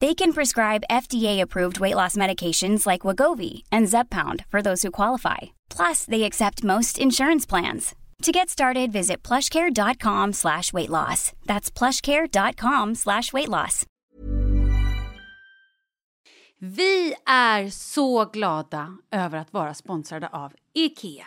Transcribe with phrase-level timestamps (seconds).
[0.00, 5.38] They can prescribe FDA-approved weight loss medications like Wagovi and Zepbound for those who qualify.
[5.70, 7.94] Plus, they accept most insurance plans.
[8.22, 11.32] To get started, visit plushcare.com slash weight loss.
[11.46, 13.86] That's plushcare.com slash weight loss.
[16.60, 17.70] Vi är
[19.10, 20.28] över att vara sponsrade
[20.74, 21.26] IKEA.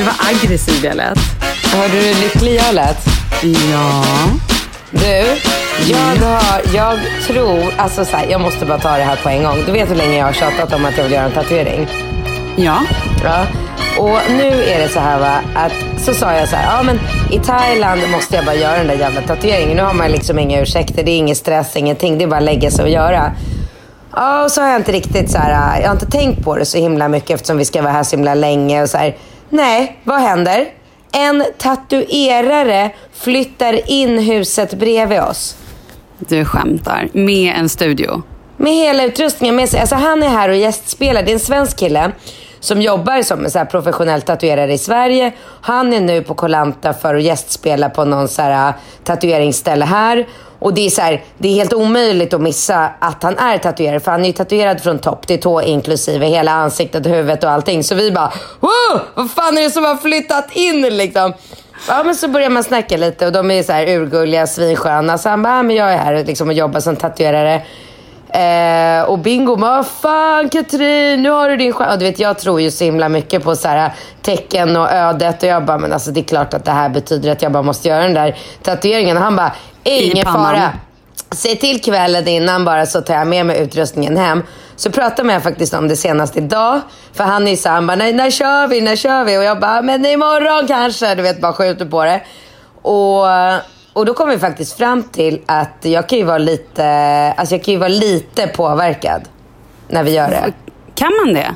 [0.00, 1.18] Du vad aggressiv jag lät?
[1.74, 3.06] Hörde du hur lycklig jag lät?
[3.72, 4.04] Ja.
[4.90, 5.24] Du,
[5.90, 9.42] jag, har, jag tror, alltså så här, jag måste bara ta det här på en
[9.42, 9.56] gång.
[9.66, 11.88] Du vet hur länge jag har tjatat om att jag vill göra en tatuering?
[12.56, 12.78] Ja.
[13.24, 13.46] Ja.
[13.98, 15.72] Och nu är det så här va, att
[16.04, 17.00] så sa jag så här, ja men
[17.30, 19.76] i Thailand måste jag bara göra den där jävla tatueringen.
[19.76, 22.18] Nu har man liksom inga ursäkter, det är ingen stress, ingenting.
[22.18, 23.32] Det är bara att lägga sig och göra.
[24.12, 26.64] Ja, och så har jag inte riktigt så här, jag har inte tänkt på det
[26.64, 29.16] så himla mycket eftersom vi ska vara här så himla länge och så här.
[29.50, 30.66] Nej, vad händer?
[31.12, 35.56] En tatuerare flyttar in huset bredvid oss.
[36.18, 37.08] Du skämtar.
[37.12, 38.22] Med en studio.
[38.56, 39.80] Med hela utrustningen med sig.
[39.80, 41.22] Alltså han är här och gästspelar.
[41.22, 42.12] Det är en svensk kille
[42.60, 45.32] som jobbar som en så professionell tatuerare i Sverige.
[45.60, 50.26] Han är nu på Kolanta för att gästspela på någon så här, äh, tatueringsställe här.
[50.60, 54.00] Och det är, så här, det är helt omöjligt att missa att han är tatuerare.
[54.00, 57.84] För han är ju tatuerad från topp till tå inklusive hela ansiktet, huvudet och allting.
[57.84, 59.00] Så vi bara, wow!
[59.14, 61.32] Vad fan är det som har flyttat in liksom?
[61.88, 65.18] Ja men så börjar man snacka lite och de är så här urgulliga, svinsköna.
[65.18, 67.62] Så han bara, "Ja, men jag är här liksom och jobbar som tatuerare.
[68.32, 71.92] Eh, och Bingo bara, fan Katrin, nu har du din chans.
[71.92, 73.92] Och du vet, jag tror ju så himla mycket på så här,
[74.22, 75.42] tecken och ödet.
[75.42, 77.62] Och jag bara, men alltså det är klart att det här betyder att jag bara
[77.62, 79.16] måste göra den där tatueringen.
[79.16, 80.72] Och han bara, ingen fara.
[81.32, 84.42] Säg till kvällen innan bara så tar jag med mig utrustningen hem.
[84.76, 86.80] Så pratade jag faktiskt om det senast idag.
[87.12, 89.38] För han är ju såhär, han bara, när, när kör vi, när kör vi?
[89.38, 91.14] Och jag bara, men imorgon kanske.
[91.14, 92.20] Du vet, bara skjuter på det.
[92.82, 93.26] Och,
[94.00, 96.84] och då kom vi faktiskt fram till att jag kan ju vara lite,
[97.36, 99.22] alltså jag kan ju vara lite påverkad
[99.88, 100.52] när vi gör det.
[100.94, 101.54] Kan man det?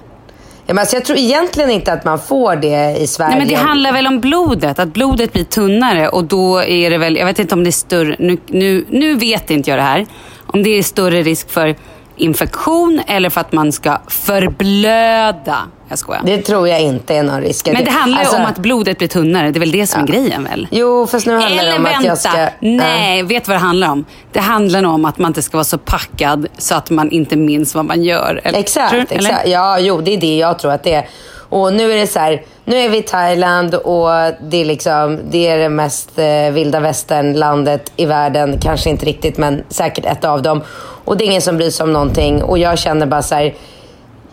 [0.67, 3.31] Ja, men alltså jag tror egentligen inte att man får det i Sverige.
[3.31, 6.99] Nej, men det handlar väl om blodet, att blodet blir tunnare och då är det
[6.99, 9.82] väl, jag vet inte om det är större, nu, nu, nu vet inte jag det
[9.82, 10.06] här,
[10.46, 11.75] om det är större risk för
[12.16, 15.56] infektion eller för att man ska förblöda.
[15.88, 16.22] Jag skojar.
[16.25, 17.69] Det tror jag inte är någon risk.
[17.72, 20.02] Men det handlar ju Alltså- om att blodet blir tunnare, det är väl det som
[20.02, 20.69] är grejen väl?
[20.70, 22.49] Jo, fast nu handlar Eller det om vänta, att jag ska...
[22.61, 24.05] nej, vet du vad det handlar om?
[24.32, 27.37] Det handlar nog om att man inte ska vara så packad så att man inte
[27.37, 28.40] minns vad man gör.
[28.44, 28.96] Eller, Exakt, du?
[28.96, 29.31] Eller?
[29.31, 29.49] exakt.
[29.49, 31.06] Ja, jo, det är det jag tror att det är.
[31.54, 34.08] Och nu är det så här, nu är vi i Thailand och
[34.40, 38.58] det är liksom, det är det mest eh, vilda västern-landet i världen.
[38.62, 40.62] Kanske inte riktigt, men säkert ett av dem.
[41.04, 42.42] Och det är ingen som bryr sig om någonting.
[42.42, 43.54] Och jag känner bara så här,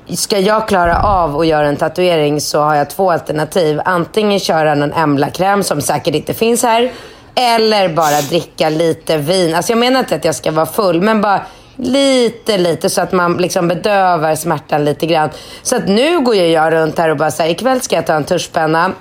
[0.07, 3.81] ska jag klara av att göra en tatuering så har jag två alternativ.
[3.85, 6.91] Antingen köra någon Emla-kräm som säkert inte finns här.
[7.35, 9.55] Eller bara dricka lite vin.
[9.55, 11.41] Alltså jag menar inte att jag ska vara full, men bara
[11.81, 15.29] lite, lite så att man liksom bedövar smärtan lite grann.
[15.61, 18.23] Så att nu går jag runt här och bara säger ikväll ska jag ta en
[18.23, 18.91] tuschpenna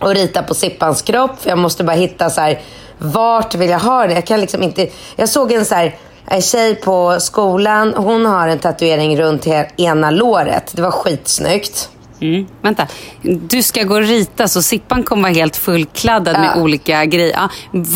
[0.00, 1.40] och rita på Sippans kropp.
[1.40, 2.60] För jag måste bara hitta så här,
[2.98, 4.14] vart vill jag ha det?
[4.14, 4.88] Jag kan liksom inte...
[5.16, 5.96] Jag såg en så här,
[6.26, 9.46] en tjej på skolan, hon har en tatuering runt
[9.76, 10.72] ena låret.
[10.76, 11.88] Det var skitsnyggt.
[12.20, 12.46] Mm.
[12.60, 12.86] Vänta,
[13.22, 17.32] du ska gå och rita så Sippan kommer vara helt fullkladdad med olika grejer.
[17.32, 17.48] Ja,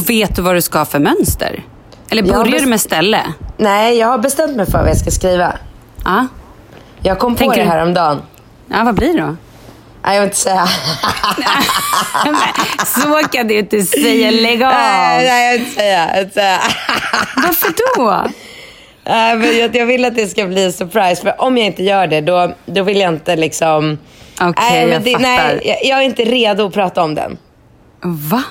[0.06, 1.64] vet du vad du ska ha för mönster?
[2.10, 3.22] Eller börjar du med ställe?
[3.56, 5.52] Nej, jag har bestämt mig för vad jag ska skriva.
[6.04, 6.26] Ja.
[7.02, 8.22] Jag kom på Tänker det du- här om dagen.
[8.70, 9.36] ja, vad blir det då?
[10.04, 10.66] Nej, jag vill inte säga.
[12.86, 14.30] Så kan du inte säga.
[14.30, 14.72] Lägg av!
[14.72, 16.08] nej, nej, jag vill inte säga.
[16.14, 16.58] Jag inte säga.
[17.36, 18.24] Varför då?
[19.04, 21.22] Nej, men jag, jag vill att det ska bli en surprise.
[21.22, 23.98] För om jag inte gör det, då, då vill jag inte liksom...
[24.40, 25.22] Okej, men jag det, fattar.
[25.22, 27.38] nej, jag, jag är inte redo att prata om den.
[28.02, 28.42] Va?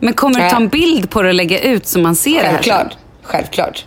[0.00, 2.36] Men kommer du ta en bild på det och lägga ut så man ser det
[2.40, 2.48] här?
[2.52, 2.92] Självklart.
[2.92, 3.00] sen?
[3.22, 3.84] Självklart.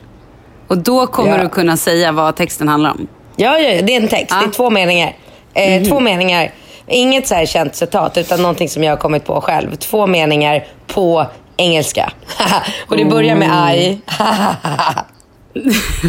[0.67, 1.43] Och då kommer Ja.
[1.43, 3.07] du kunna säga vad texten handlar om?
[3.35, 4.27] Ja, ja, ja, det är en text.
[4.29, 4.35] Ja.
[4.39, 5.15] Det är två meningar.
[5.53, 6.51] Eh, Två meningar.
[6.87, 9.75] Inget så här känt citat, utan någonting som jag har kommit på själv.
[9.75, 11.25] Två meningar på
[11.57, 12.11] engelska.
[12.87, 14.01] och det börjar med I.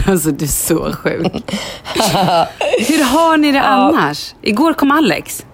[0.06, 1.32] alltså du är så sjuk.
[2.88, 4.34] Hur har ni det annars?
[4.42, 5.44] Igår kom Alex.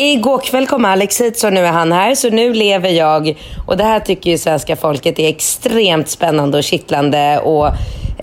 [0.00, 2.14] Igår kväll kom Alex hit, så nu är han här.
[2.14, 6.64] Så nu lever jag, och det här tycker ju svenska folket är extremt spännande och
[6.64, 7.66] kittlande och,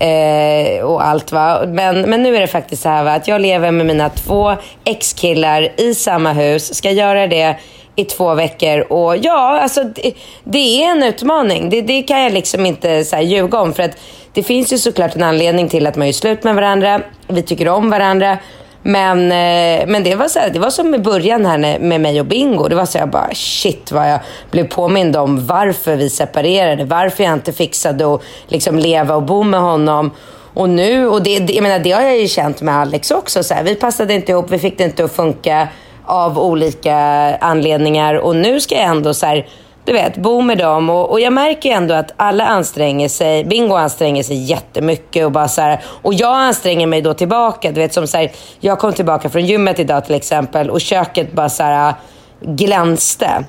[0.02, 1.32] eh, och allt.
[1.32, 1.60] Va?
[1.66, 3.12] Men, men nu är det faktiskt så här va?
[3.12, 6.74] att jag lever med mina två ex-killar i samma hus.
[6.74, 7.56] Ska göra det
[7.96, 8.92] i två veckor.
[8.92, 10.12] Och ja, alltså det,
[10.44, 11.70] det är en utmaning.
[11.70, 13.74] Det, det kan jag liksom inte så här, ljuga om.
[13.74, 13.96] För att
[14.32, 17.00] det finns ju såklart en anledning till att man gör slut med varandra.
[17.28, 18.38] Vi tycker om varandra.
[18.88, 22.20] Men, eh, men det, var så här, det var som i början här med mig
[22.20, 22.68] och Bingo.
[22.68, 26.84] Det var så jag bara shit vad jag blev påmind om varför vi separerade.
[26.84, 30.10] Varför jag inte fixade att liksom leva och bo med honom.
[30.54, 33.42] Och nu, och det, det, jag menar, det har jag ju känt med Alex också.
[33.42, 35.68] Så här, vi passade inte ihop, vi fick det inte att funka
[36.04, 36.96] av olika
[37.40, 38.14] anledningar.
[38.14, 39.46] Och nu ska jag ändå så här,
[39.86, 40.90] du vet, bo med dem.
[40.90, 43.44] Och, och jag märker ändå att alla anstränger sig.
[43.44, 45.24] Bingo anstränger sig jättemycket.
[45.24, 47.72] Och, bara så här, och jag anstränger mig då tillbaka.
[47.72, 50.70] Du vet, som så här, jag kom tillbaka från gymmet idag till exempel.
[50.70, 51.94] Och köket bara så här,
[52.40, 53.44] glänste.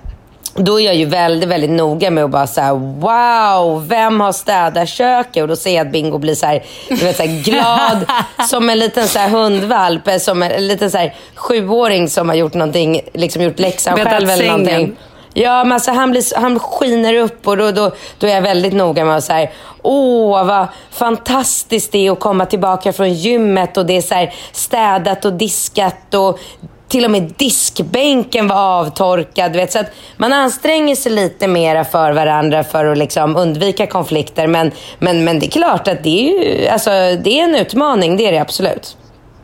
[0.56, 4.89] Då är jag ju väldigt, väldigt noga med att bara säga wow, vem har städat
[4.89, 5.41] köket?
[5.41, 8.06] Och då ser jag att Bingo blir så här, du vet, så här glad
[8.50, 12.29] som en liten så här hundvalp, eh, som en, en liten så här sjuåring som
[12.29, 14.48] har gjort någonting, liksom gjort läxan själv eller sängen.
[14.48, 14.98] någonting.
[15.39, 18.74] Ja, men alltså, han, blir, han skiner upp och då, då, då är jag väldigt
[18.74, 19.50] noga med att säga
[19.82, 24.34] åh vad fantastiskt det är att komma tillbaka från gymmet och det är så här
[24.51, 26.39] städat och diskat och
[26.88, 29.56] till och med diskbänken var avtorkad.
[29.56, 34.48] Vet, så att man anstränger sig lite mera för varandra för att liksom undvika konflikter.
[34.48, 36.89] Men, men, men det är klart att det är, ju, alltså,
[37.24, 38.98] det är en utmaning, det är det absolut.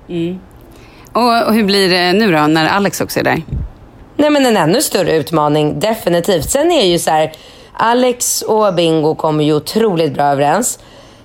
[0.10, 0.40] Mm.
[1.12, 3.42] Och, och hur blir det nu då när Alex också är där?
[4.16, 6.50] Nej men en ännu större utmaning, definitivt.
[6.50, 7.32] Sen är ju så här,
[7.74, 10.80] Alex och Bingo kommer ju otroligt bra överens.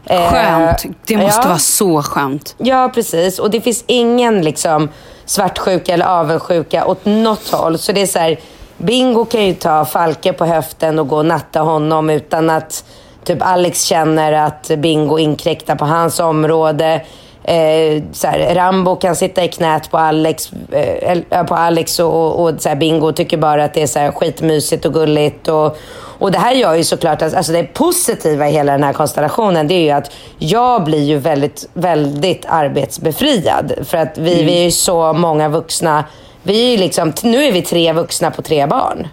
[0.04, 0.84] Eh, Skönt.
[1.06, 1.48] Det måste ja.
[1.48, 2.54] vara så skönt.
[2.58, 3.38] Ja, precis.
[3.38, 4.88] Och det finns ingen liksom
[5.24, 7.78] svartsjuka eller avundsjuka åt något håll.
[7.78, 8.40] Så det är så här,
[8.76, 12.84] Bingo kan ju ta Falke på höften och gå och natta honom utan att
[13.24, 17.02] typ Alex känner att Bingo inkräktar på hans område.
[17.48, 22.42] Eh, så här, Rambo kan sitta i knät på Alex, eh, eh på Alex och,
[22.42, 25.48] och så här, Bingo tycker bara att det är så här, skitmysigt och gulligt.
[25.48, 25.76] Och,
[26.18, 29.68] och det här gör ju såklart att alltså det positiva i hela den här konstellationen
[29.68, 33.72] det är ju att jag blir ju väldigt, väldigt arbetsbefriad.
[33.84, 36.04] För att vi, vi är ju så många vuxna.
[36.42, 39.08] Vi är ju liksom, nu är vi tre vuxna på tre barn.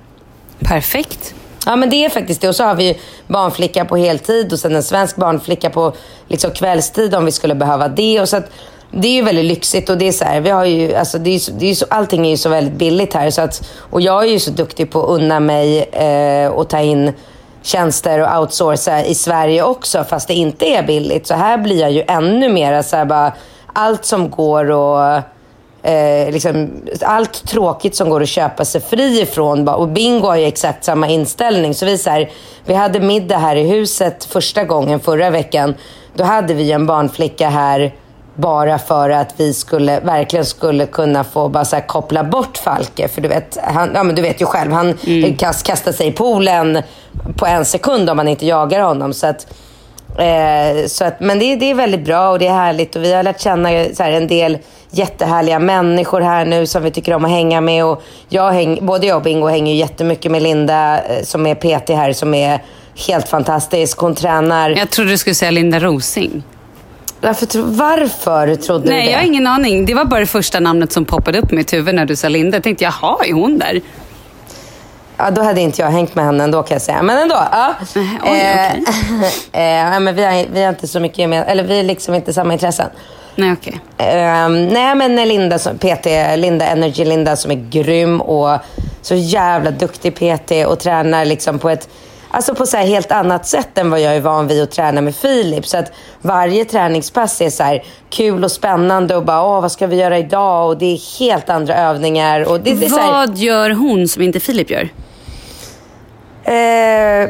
[0.60, 1.36] Perfekt.
[1.66, 2.50] Ja men det är faktiskt det.
[2.50, 2.94] Och så har vi ju
[3.28, 5.94] barnflicka på heltid och sen en svensk barnflicka på
[6.28, 8.22] liksom kvällstid om vi skulle behöva det.
[8.22, 8.50] Och så att,
[8.92, 11.36] det är ju väldigt lyxigt och det är så här, vi har ju, alltså det
[11.36, 13.30] är, så- det är så, allting är ju så väldigt billigt här.
[13.30, 16.80] Så att, och jag är ju så duktig på att unna mig eh, och ta
[16.80, 17.14] in
[17.62, 21.28] tjänster och outsourca i Sverige också fast det inte är billigt.
[21.28, 23.34] Så här blir jag ju ännu mer så här bara,
[23.74, 25.22] allt som går och
[25.86, 29.68] eh, liksom, allt tråkigt som går att köpa sig fri ifrån.
[29.68, 31.74] Och Bingo har ju exakt samma inställning.
[31.74, 32.32] Så vi, så här,
[32.66, 35.74] vi hade middag här i huset första gången förra veckan.
[36.14, 37.94] Då hade vi en barnflicka här
[38.36, 43.08] bara för att vi skulle, verkligen skulle kunna få bara så koppla bort Falke.
[43.08, 44.98] För du vet, han, ja, men du vet ju själv, han
[45.38, 46.82] kast, kastar sig i poolen
[47.36, 49.14] på en sekund om man inte jagar honom.
[49.14, 49.48] Så att,
[50.18, 53.04] Eh, så att, men det, är- det är väldigt bra och det är härligt och
[53.04, 54.58] vi har lärt känna så här, en del
[54.92, 57.86] jättehärliga människor här nu som vi tycker om att hänga med.
[57.86, 61.56] Och jag häng, både jag och Bingo hänger ju jättemycket med Linda eh, som är
[61.56, 62.60] PT här som är
[63.08, 63.98] helt fantastisk.
[63.98, 64.70] Hon tränar.
[64.70, 66.44] Jag trodde du skulle säga Linda Rosing.
[67.22, 69.12] Varför, tro, varför trodde du Nej, det?
[69.12, 69.86] jag har ingen aning.
[69.86, 72.30] Det var bara det första namnet som poppade upp i mitt huvud när du sa
[72.30, 72.56] Linda.
[72.58, 73.82] Jag tänkte, jaha, är hon där?
[75.18, 77.02] Ja, då hade inte jag hängt med henne ändå kan jag säga.
[77.02, 77.36] Men ändå.
[77.52, 77.74] Ja.
[77.96, 78.84] Nej, oj, okej.
[79.52, 82.16] eh, ja, men vi, har, vi har inte så mycket med, eller vi har liksom
[82.16, 82.90] inte samma intressen.
[83.36, 83.80] Nej, okej.
[83.98, 86.06] Ehm, nej men Linda, som, PT,
[86.36, 88.60] Linda Energy Linda som är grym och
[89.02, 91.90] så jävla duktig PT och tränar liksom på ett
[92.36, 95.16] Alltså på så helt annat sätt än vad jag är van vid att träna med
[95.16, 95.68] Filip.
[95.68, 95.92] Så att
[96.22, 100.18] varje träningspass är så här kul och spännande och bara åh vad ska vi göra
[100.18, 100.68] idag?
[100.68, 102.50] Och det är helt andra övningar.
[102.50, 104.90] Och det, det är så här, Vad gör hon som inte Filip gör?
[106.46, 107.30] Eh,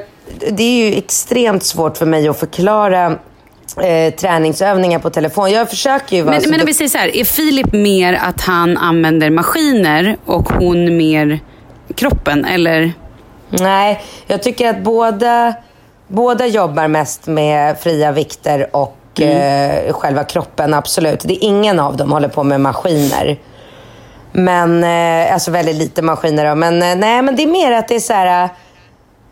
[0.51, 3.05] det är ju extremt svårt för mig att förklara
[3.81, 5.51] eh, träningsövningar på telefon.
[5.51, 8.13] Jag försöker ju vara Men, så men om vi säger så här, är Filip mer
[8.13, 11.39] att han använder maskiner och hon mer
[11.95, 12.45] kroppen?
[12.45, 12.93] Eller?
[13.49, 15.53] Nej, jag tycker att båda,
[16.07, 21.19] båda jobbar mest med fria vikter och eh, själva kroppen, absolut.
[21.19, 23.39] Det är ingen av dem håller på med maskiner.
[24.31, 26.55] Men, eh, alltså väldigt lite maskiner då.
[26.55, 28.49] Men eh, nej, men det är mer att det är så här...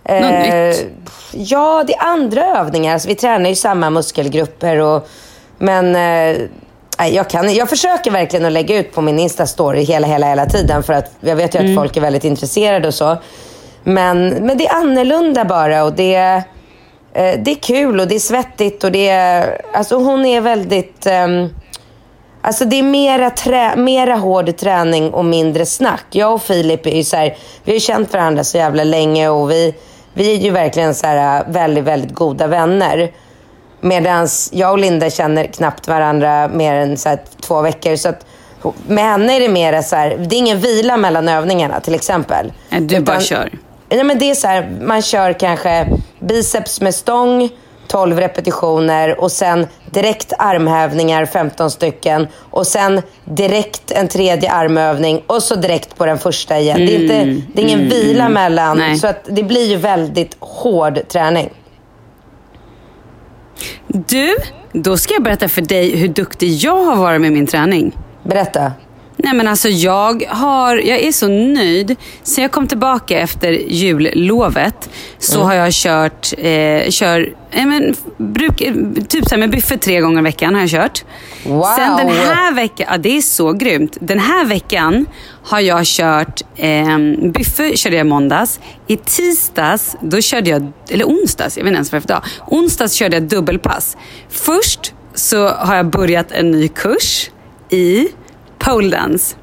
[0.05, 0.85] eh, Något nytt?
[1.31, 2.93] Ja, det är andra övningar.
[2.93, 4.77] Alltså, vi tränar ju samma muskelgrupper.
[4.79, 5.07] Och,
[5.57, 10.27] men eh, jag, kan, jag försöker verkligen att lägga ut på min Insta-story hela, hela,
[10.27, 10.83] hela tiden.
[10.83, 13.17] För att jag vet ju att folk är väldigt intresserade och så.
[13.83, 16.15] Men, men det är annorlunda bara och det,
[17.13, 19.61] eh, det är kul och det är svettigt och det är...
[19.73, 21.05] Alltså hon är väldigt...
[21.05, 21.49] ehm,
[22.45, 26.05] Alltså det är mera, trä, mera hård träning och mindre snack.
[26.09, 29.29] Jag och Filip är ju så här, vi har ju känt varandra så jävla länge
[29.29, 29.75] och vi,
[30.13, 33.11] vi är ju verkligen så här väldigt, väldigt goda vänner.
[33.81, 37.95] Medan jag och Linda känner knappt varandra mer än så här två veckor.
[37.95, 38.25] Så att
[38.87, 42.53] med henne är det mer så här, det är ingen vila mellan övningarna till exempel.
[42.69, 43.49] Nej, du bara kör.
[43.89, 45.87] Ja, men det är så här, man kör kanske
[46.19, 47.49] biceps med stång,
[47.87, 52.27] 12 repetitioner och sen direkt armhävningar, 15 stycken.
[52.35, 56.77] Och sen direkt en tredje armövning och så direkt på den första igen.
[56.77, 58.77] det, är inte, det är ingen vila mellan.
[58.77, 58.97] Nej.
[58.97, 61.49] Så att det blir ju väldigt hård träning.
[63.87, 64.35] Du,
[64.71, 67.97] då ska jag berätta för dig hur duktig jag har varit med min träning.
[68.23, 68.71] Berätta.
[69.17, 71.95] Nej men alltså jag har, jag är så nöjd.
[72.23, 74.89] Sen jag kom tillbaka efter jullovet
[75.19, 75.47] så Mm.
[75.47, 78.57] har jag kört, eh, kör, eh, men, bruk,
[79.09, 81.03] typ så med buffet tre gånger i veckan har jag kört.
[81.45, 81.63] Wow.
[81.77, 83.97] Sen den här veckan, ja det är så grymt.
[84.01, 85.05] Den här veckan
[85.43, 86.97] har jag kört, eh,
[87.33, 88.59] buffet körde jag måndags.
[88.87, 92.13] I tisdags, då körde jag, eller onsdags, jag vet inte ens vad det är för
[92.13, 92.23] dag.
[92.47, 93.97] Onsdags körde jag dubbelpass.
[94.29, 97.29] Först så har jag börjat en ny kurs
[97.69, 98.07] i
[98.63, 99.35] pole dance.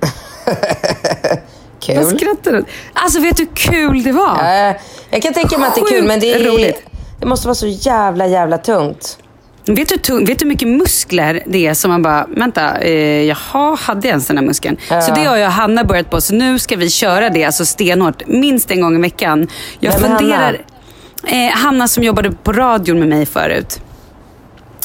[1.80, 1.96] Kul.
[1.96, 2.64] Vad skrattar du?
[2.92, 4.38] Alltså vet du hur kul det var?
[4.42, 4.76] Eh,
[5.10, 6.82] jag kan tänka mig att det är kul men det, är, roligt.
[7.20, 9.18] det måste vara så jävla, jävla tungt.
[9.66, 13.22] Vet, du, tung- vet du hur mycket muskler det är som man bara, vänta, eh,
[13.24, 14.76] jaha, hade jag ens den här muskeln?
[14.88, 17.66] Så det har jag och Hanna börjat på, så nu ska vi köra det alltså
[17.66, 19.48] stenhårt, minst en gång i veckan.
[19.80, 20.60] Jag Vem funderar,
[21.26, 23.80] eh, Hanna som jobbade på radion med mig förut.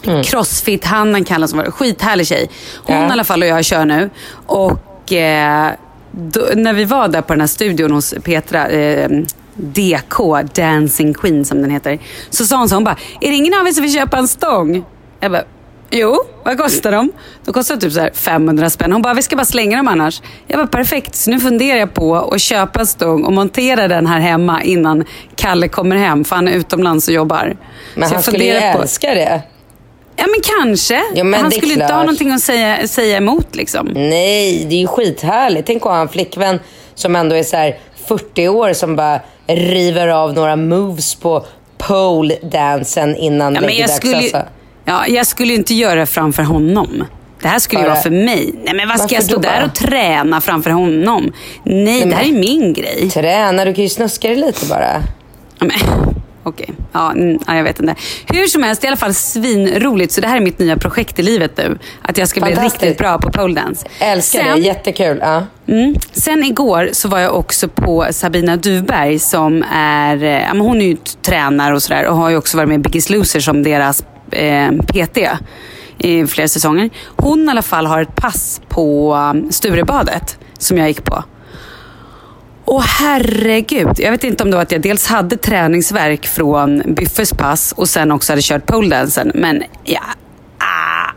[0.08, 0.22] Mm.
[0.24, 2.50] Crossfit-Hanna kallas hon, skithärlig tjej.
[2.84, 3.08] Hon Ja.
[3.08, 4.10] i alla fall och jag kör nu.
[4.46, 5.72] Och eh,
[6.12, 9.10] då, när vi var där på den här studion hos Petra, eh,
[9.56, 10.18] DK,
[10.56, 12.00] Dancing Queen som den heter.
[12.30, 14.28] Så sa hon så, hon bara, är det ingen av er som vill köpa en
[14.28, 14.84] stång?
[15.20, 15.44] Jag bara,
[15.92, 17.12] jo, vad kostar de?
[17.46, 18.92] De kostar typ så här 500 spänn.
[18.92, 20.22] Hon bara, vi ska bara slänga dem annars.
[20.48, 21.16] Jag bara, perfekt.
[21.16, 25.04] Så nu funderar jag på att köpa en stång och montera den här hemma innan
[25.36, 27.58] Kalle kommer hem, för han är utomlands och jobbar.
[27.96, 29.42] Men Så han jag skulle ju på- älska det.
[30.18, 31.04] Ja men kanske.
[31.16, 32.00] Ja, men han det är skulle inte ha klart.
[32.06, 33.88] någonting att säga, säga emot liksom.
[33.96, 35.68] Nej, det är ju skithärligt.
[35.68, 36.60] Tänk att ha en flickvän
[36.96, 41.46] som ändå är så här 40 år som bara river av några moves på
[41.78, 43.96] pole-dansen innan Ja, men jag läggdags.
[43.98, 44.42] skulle, ju- Alltså.
[44.86, 47.04] ja, jag skulle inte göra det framför honom.
[47.42, 48.54] Det här skulle ju vara för mig.
[48.64, 51.32] Nej men vad ska jag stå där och träna framför honom?
[51.64, 53.10] Nej, det här är min grej.
[53.10, 55.04] Träna, du kan ju snuska dig lite bara.
[55.60, 55.72] Ja, men,
[56.48, 57.96] Okej, ja, mm, ja, jag vet inte.
[58.26, 60.14] Hur som helst, det är i alla fall svinroligt.
[60.14, 61.78] Så det här är mitt nya projekt i livet nu.
[62.02, 63.88] Att jag ska bli riktigt bra på pole dance.
[64.00, 65.18] Älskar Sen- det, jättekul.
[65.22, 65.46] Ja.
[65.68, 65.96] Mm.
[66.12, 70.82] Sen igår så var jag också på Sabina Duvberg som är, eh, ja, men hon
[70.82, 73.64] är ju tränare och sådär och har ju också varit med i Biggest Loser som
[73.64, 75.18] deras eh, PT
[75.98, 76.90] i flera säsonger.
[77.06, 81.24] Hon i alla fall har ett pass på um, Sturebadet som jag gick på.
[82.68, 87.34] Åh herregud, jag vet inte om det var att jag dels hade träningsverk från Biffes
[87.34, 89.32] pass och sen också hade kört poledansen.
[89.36, 90.02] Men ja,
[90.58, 91.12] ah,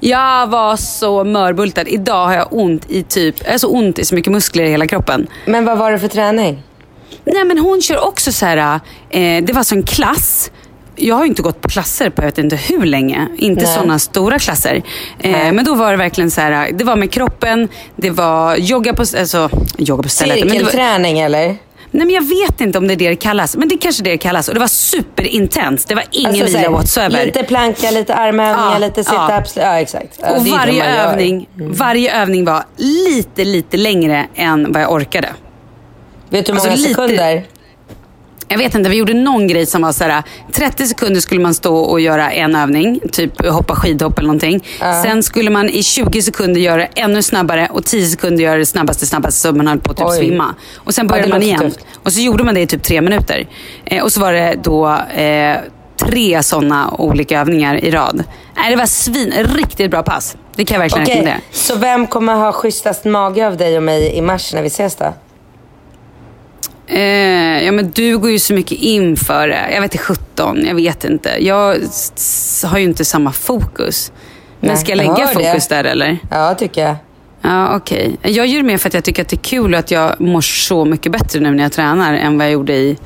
[0.00, 1.88] jag var så mörbultad.
[1.88, 4.70] Idag har jag ont i typ, jag har så ont i så mycket muskler i
[4.70, 5.26] hela kroppen.
[5.46, 6.62] Men vad var det för träning?
[7.24, 8.80] Nej men hon kör också så här,
[9.10, 10.50] eh, det var så en klass.
[11.00, 13.28] Jag har ju inte gått på klasser på jag vet inte hur länge.
[13.38, 14.82] Inte sådana stora klasser.
[15.20, 18.94] Eh, men då var det verkligen så här, det var med kroppen, det var yoga
[18.94, 20.36] på, alltså, yoga på stället.
[20.36, 21.56] Det var, Cirkelträning eller?
[21.90, 23.56] nej men jag vet inte om det är det det kallas.
[23.56, 24.48] Men det är kanske det det kallas.
[24.48, 25.84] Och det var superintens.
[25.84, 27.26] Det var ingen Alltså, så vila whatsoever.
[27.26, 29.28] Lite planka, lite armhävningar, Ja, lite ja.
[29.30, 29.56] situps.
[29.56, 30.18] Ja, exakt.
[30.22, 35.28] Ja, och varje övning, varje övning var lite, lite längre än vad jag orkade.
[36.30, 37.44] Vet du hur Alltså, många lite- sekunder?
[38.50, 41.54] Jag vet inte, vi gjorde någon grej som var så här: 30 sekunder skulle man
[41.54, 44.64] stå och göra en övning, typ hoppa skidhopp eller någonting.
[45.04, 48.66] Sen skulle man i 20 sekunder göra det ännu snabbare och 10 sekunder göra det
[48.66, 50.16] snabbaste, snabbaste så man höll på att typ Oj.
[50.18, 50.54] svimma.
[50.76, 51.58] Och sen Ja, började det man igen.
[51.60, 51.78] tufft.
[52.02, 53.46] Och så gjorde man det i typ tre minuter.
[53.84, 54.88] Eh, och så var det då
[55.22, 55.56] eh,
[55.96, 58.24] tre sådana olika övningar i rad.
[58.56, 60.36] Nej, det var svin, riktigt bra pass.
[60.56, 61.40] Det kan jag verkligen Okej, rekommendera.
[61.52, 64.96] så vem kommer ha schysstast mage av dig och mig i mars när vi ses
[64.96, 65.14] då?
[66.90, 69.60] Eh, ja men du går ju så mycket in för det.
[69.74, 71.30] Jag vet inte 17, jag vet inte.
[71.40, 71.76] Jag
[72.64, 74.12] har ju inte samma fokus.
[74.60, 75.74] Men Nej, ska jag jag lägga hör fokus det.
[75.74, 76.18] där eller?
[76.30, 76.96] Ja, tycker jag.
[77.42, 78.16] Ja okej.
[78.22, 80.20] Jag gör det mer för att jag tycker att det är kul och att jag
[80.20, 82.96] mår så mycket bättre nu när jag tränar än vad jag gjorde i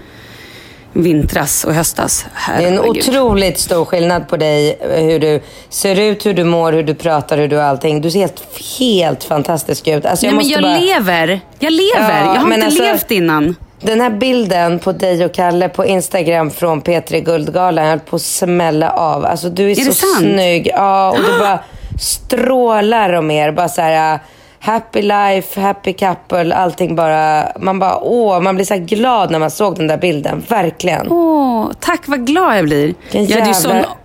[0.92, 2.26] vintras och höstas.
[2.58, 3.08] Det är en Herregud.
[3.08, 4.78] otroligt stor skillnad på dig.
[4.96, 8.00] Hur du ser ut, hur du mår, hur du pratar, hur du allting.
[8.00, 8.42] Du ser helt,
[8.78, 10.06] helt fantastisk ut.
[10.06, 10.78] Alltså, Nej jag men måste jag bara...
[10.78, 11.40] lever.
[11.58, 12.24] Jag lever.
[12.24, 13.56] Ja, jag har men inte alltså- levt innan.
[13.82, 18.16] Den här bilden på dig och Kalle på Instagram från P3 Guldgalan, jag höll på
[18.16, 19.24] att smälla av.
[19.24, 20.66] Alltså du är, Är så snygg.
[20.74, 21.58] Ja, och du bara
[22.00, 23.52] strålar om er.
[23.52, 24.20] Bara så här, uh,
[24.60, 27.48] happy life, happy couple, allting bara.
[27.58, 30.42] Man bara, åh, man blir så här glad när man såg den där bilden.
[30.48, 31.12] Verkligen.
[31.12, 32.86] Åh, tack vad glad jag blir.
[32.86, 33.96] Vilken Jag hade ju sån, jävla-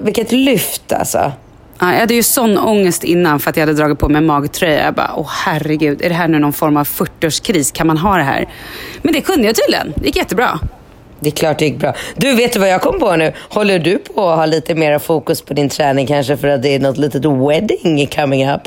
[0.00, 1.32] Vilket lyft alltså.
[1.80, 4.84] Ja, jag hade ju sån ångest innan för att jag hade dragit på mig magtröja.
[4.84, 7.72] Jag bara, åh herregud, är det här nu någon form av 40-årskris?
[7.74, 8.48] Kan man ha det här?
[9.02, 9.92] Men det kunde jag tydligen.
[9.96, 10.58] Det gick jättebra.
[11.20, 11.94] Det är klart det gick bra.
[12.16, 13.32] Du, vet du vad jag kom på nu?
[13.48, 16.74] Håller du på att ha lite mer fokus på din träning kanske för att det
[16.74, 18.60] är något litet wedding coming up?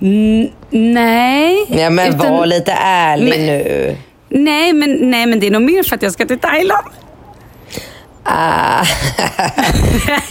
[0.00, 1.66] N- nej.
[1.68, 3.96] Ja, men utan- var lite ärlig Men- nu.
[4.30, 6.86] Nej men, nej, men det är nog mer för att jag ska till Thailand.
[8.30, 8.84] Ah.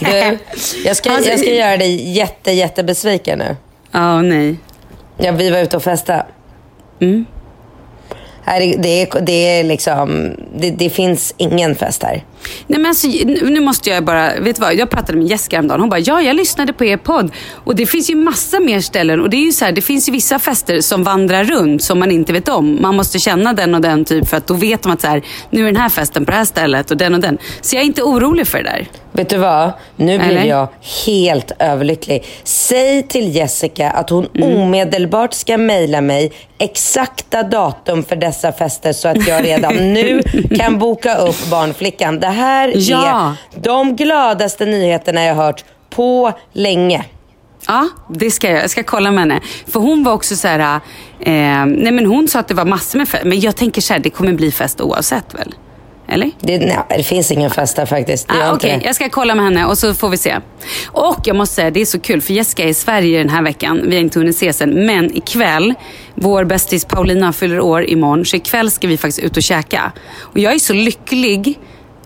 [0.00, 0.38] du,
[0.84, 3.56] jag ska, Alltså, jag ska göra dig jätte, jättebesviken nu.
[3.92, 4.56] Ja, nej.
[5.16, 6.26] Ja, vi var ute och festade.
[7.00, 7.26] Mm.
[8.44, 12.24] Här är, det, det är liksom, det, det finns ingen fest här.
[12.66, 13.08] Nej men alltså,
[13.42, 14.74] nu måste jag bara, vet du vad?
[14.74, 15.80] Jag pratade med Jessica häromdagen.
[15.80, 17.30] Hon bara, ja jag lyssnade på er podd.
[17.64, 19.20] Och det finns ju massa mer ställen.
[19.20, 21.98] Och det är ju så här, det finns ju vissa fester som vandrar runt som
[21.98, 22.78] man inte vet om.
[22.82, 25.22] Man måste känna den och den typ för att då vet de att så här,
[25.50, 27.38] nu är den här festen på det här stället och den och den.
[27.60, 28.88] Så jag är inte orolig för det där.
[29.12, 29.72] Vet du vad?
[29.96, 30.44] Nu blir Eller?
[30.44, 30.68] jag
[31.06, 32.24] helt överlycklig.
[32.44, 34.56] Säg till Jessica att hon Mm.
[34.56, 40.22] omedelbart ska mejla mig exakta datum för dessa fester så att jag redan nu
[40.58, 42.20] kan boka upp barnflickan.
[42.20, 43.34] Det här Ja.
[43.56, 47.04] är de gladaste nyheterna jag hört på länge.
[47.66, 48.62] Ja, det ska jag.
[48.62, 49.40] Jag ska kolla med henne.
[49.66, 50.80] För hon var också så här,
[51.20, 51.30] eh,
[51.66, 53.24] nej men hon sa att det var massor med fest.
[53.24, 55.54] Men jag tänker så här, det kommer bli fest oavsett väl?
[56.10, 56.30] Eller?
[56.40, 58.26] Det, nej, det finns ingen fest där faktiskt.
[58.30, 58.86] Ah, Okej, det.
[58.86, 60.36] jag ska kolla med henne och så får vi se.
[60.86, 63.42] Och jag måste säga, det är så kul för Jessica är i Sverige den här
[63.42, 63.80] veckan.
[63.86, 64.86] Vi har inte hunnit ses än.
[64.86, 65.74] Men ikväll,
[66.14, 68.24] vår bästis Paulina fyller år imorgon.
[68.24, 69.92] Så ikväll ska vi faktiskt ut och käka.
[70.20, 71.58] Och jag är så lycklig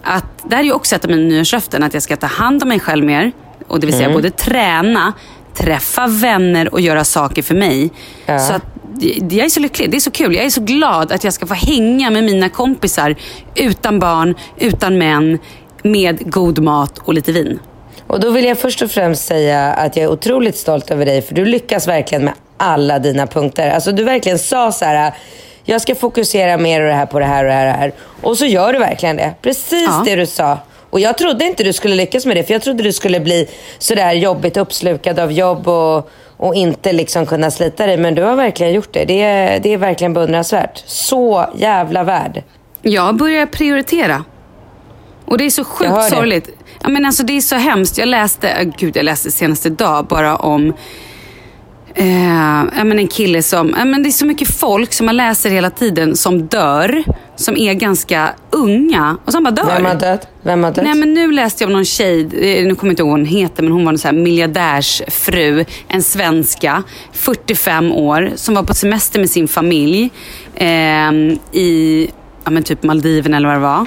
[0.02, 2.62] att, det här är ju också ett av mina nyårslöften, att jag ska ta hand
[2.62, 3.32] om mig själv mer.
[3.68, 5.12] Och det vill säga både träna,
[5.54, 7.90] träffa vänner och göra saker för mig.
[8.26, 8.62] Så att,
[9.30, 9.90] jag är så lycklig.
[9.90, 10.34] Det är så kul.
[10.34, 13.14] Jag är så glad att jag ska få hänga med mina kompisar
[13.54, 15.38] utan barn, utan män,
[15.82, 17.58] med god mat och lite vin.
[18.06, 21.22] Och då vill jag först och främst säga att jag är otroligt stolt över dig
[21.22, 23.70] för du lyckas verkligen med alla dina punkter.
[23.70, 25.14] Alltså du verkligen sa så här,
[25.64, 27.66] jag ska fokusera mer och det här på det här och det här.
[27.66, 27.92] Och, det här.
[28.22, 29.34] och så gör du verkligen det.
[29.42, 30.02] Precis Ja.
[30.04, 30.58] det du sa.
[30.90, 33.48] Och jag trodde inte du skulle lyckas med det för jag trodde du skulle bli
[33.78, 37.96] sådär jobbigt uppslukad av jobb och, och inte liksom kunna slita dig.
[37.96, 39.04] Men du har verkligen gjort det.
[39.04, 40.82] Det är, det är verkligen beundransvärt.
[40.86, 42.42] Så jävla värd.
[42.82, 44.24] Jag börjar prioritera.
[45.24, 46.16] Och det är så sjukt hör det.
[46.16, 46.48] sorgligt.
[46.82, 47.98] Ja, men alltså, det är så hemskt.
[47.98, 50.72] Jag läste, äh, gud jag läste senast idag bara om
[51.94, 55.50] eh, men en kille som, ja, men det är så mycket folk som man läser
[55.50, 57.04] hela tiden som dör.
[57.36, 59.66] Som är ganska unga och som bara dör.
[59.66, 60.28] Vem har dött?
[60.42, 60.84] Vem har dött?
[60.84, 63.18] Nej men nu läste jag om någon tjej, eh, nu kommer jag inte ihåg vad
[63.18, 68.62] hon heter, men hon var en så här miljardärsfru, en svenska, 45 år, som var
[68.62, 70.10] på semester med sin familj
[70.54, 71.12] eh,
[71.52, 72.08] i
[72.44, 73.86] ja, men typ Maldiverna eller vad det var.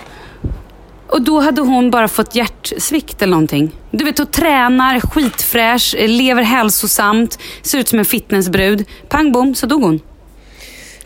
[1.07, 3.71] Och då hade hon bara fått hjärtsvikt eller någonting.
[3.91, 8.85] Du vet, hon tränar, skitfräsch, lever hälsosamt, ser ut som en fitnessbrud.
[9.09, 9.99] Pang bom, så dog hon.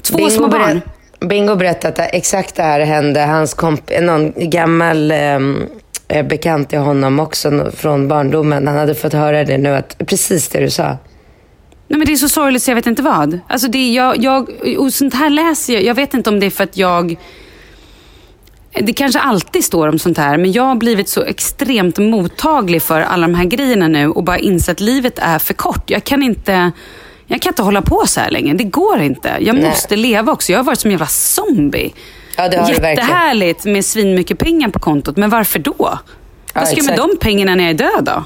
[0.01, 0.61] Två små barn.
[0.61, 5.63] berätt- Bingo berättade att exakt det här hände hans komp någon gammal ehm,
[6.07, 8.67] eh, bekant till honom också från barndomen.
[8.67, 10.83] Han hade fått höra det nu, att precis det du sa.
[11.87, 13.39] Nej, men det är så sorgligt så jag vet inte vad.
[13.47, 15.83] Alltså det, jag, jag, och sånt här läser jag.
[15.83, 17.15] Jag vet inte om det är för att jag...
[18.73, 23.01] Det kanske alltid står om sånt här, men jag har blivit så extremt mottaglig för
[23.01, 25.89] alla de här grejerna nu och bara insett att livet är för kort.
[25.89, 26.71] Jag kan inte,
[27.27, 28.53] jag kan inte hålla på så här länge.
[28.53, 29.37] Det går inte.
[29.39, 29.63] Jag Nej.
[29.69, 30.51] måste leva också.
[30.51, 31.93] Jag har varit som en jävla zombie.
[32.37, 32.69] Ja, det har.
[32.69, 35.75] Jättehärligt med svinmycket pengar på kontot, men varför då?
[35.79, 35.99] Ja,
[36.53, 38.23] Vad ska jag med de pengarna när jag är död då?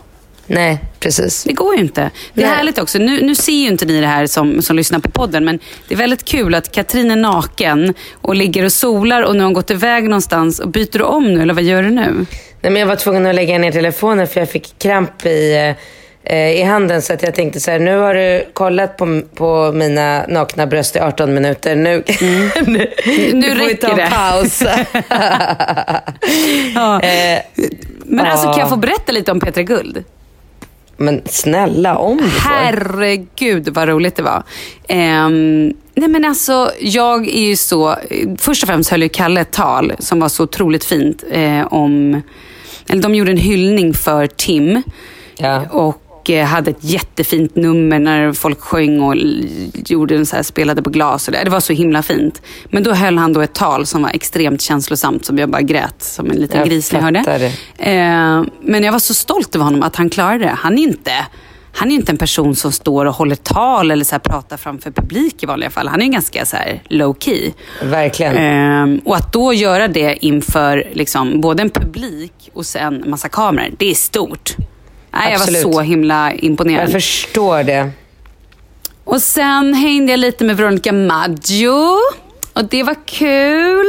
[0.48, 1.44] Nej, precis.
[1.44, 2.10] Det går ju inte.
[2.34, 2.56] Det är Nej.
[2.56, 2.98] härligt också.
[3.00, 5.94] Nu, nu ser ju inte ni det här som, som lyssnar på podden, men det
[5.94, 9.54] är väldigt kul att Katrin är naken och ligger och solar och nu har hon
[9.54, 10.60] gått iväg någonstans.
[10.60, 12.26] Och byter du om nu, eller vad gör du nu?
[12.62, 15.74] Nej, men jag var tvungen att lägga ner telefonen för jag fick kramp i,
[16.24, 17.02] eh, i handen.
[17.02, 20.96] Så att jag tänkte så här, nu har du kollat på, på mina nakna bröst
[20.96, 21.76] i 18 minuter.
[21.84, 22.04] Nu,
[22.66, 22.90] nu,
[23.34, 24.10] Nu får vi ta en det.
[24.12, 24.64] paus.
[26.76, 27.02] Ja.
[27.02, 27.40] Eh,
[28.06, 28.60] Men alltså, kan ja.
[28.60, 30.04] jag få berätta lite om Petra Guld?
[31.04, 32.50] Men snälla, om du får.
[32.50, 34.44] Herregud vad roligt det var.
[34.88, 37.96] Ehm, nej men alltså, jag är ju så...
[38.38, 42.22] Först och främst höll ju Kalle ett tal som var så otroligt fint eh, om...
[42.88, 44.84] Eller de gjorde en hyllning för Tim.
[45.38, 45.66] Ja.
[45.70, 49.16] Och eh, hade ett jättefint nummer när folk sjöng och
[49.74, 51.28] gjorde så här, spelade på glas.
[51.28, 51.44] Och det.
[51.44, 52.42] det var så himla fint.
[52.66, 55.96] Men då höll han då ett tal som var extremt känslosamt som jag bara grät
[56.04, 57.46] som en liten Jag gris när jag hörde.
[57.78, 60.58] Eh, men jag var så stolt över honom att han klarade det.
[60.58, 61.12] Han är inte,
[61.74, 65.44] han är inte en person som står och håller tal eller så pratar framför publik
[65.44, 65.88] i vanliga fall.
[65.88, 66.58] Han är ganska så
[66.90, 67.52] low key.
[67.84, 68.38] Verkligen.
[68.38, 73.72] Ehm, och att då göra det inför liksom, både en publik och sen massa kameror,
[73.78, 74.56] det är stort.
[75.14, 75.62] Nej, jag var Absolut.
[75.62, 76.84] så himla imponerad.
[76.84, 77.90] Jag förstår det.
[79.04, 81.98] Och sen hängde jag lite med Veronica Maggio.
[82.54, 83.86] Och det var kul.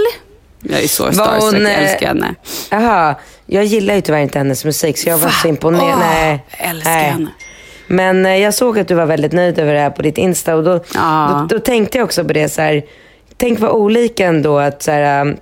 [0.61, 2.35] Jag är så Var starstruck, jag eh, älskar henne.
[2.71, 3.15] Jaha,
[3.47, 5.33] jag gillar ju tyvärr inte hennes musik så jag var Va?
[5.43, 5.99] så imponerad.
[5.99, 6.45] Nej.
[6.59, 7.05] jag älskar nej.
[7.05, 7.31] henne.
[7.87, 10.55] Men eh, jag såg att du var väldigt nöjd över det här på ditt Insta
[10.57, 11.47] och då, Ja.
[11.49, 12.83] då, då tänkte jag också på det så här.
[13.37, 15.37] Tänk vad olika ändå att, så här, um,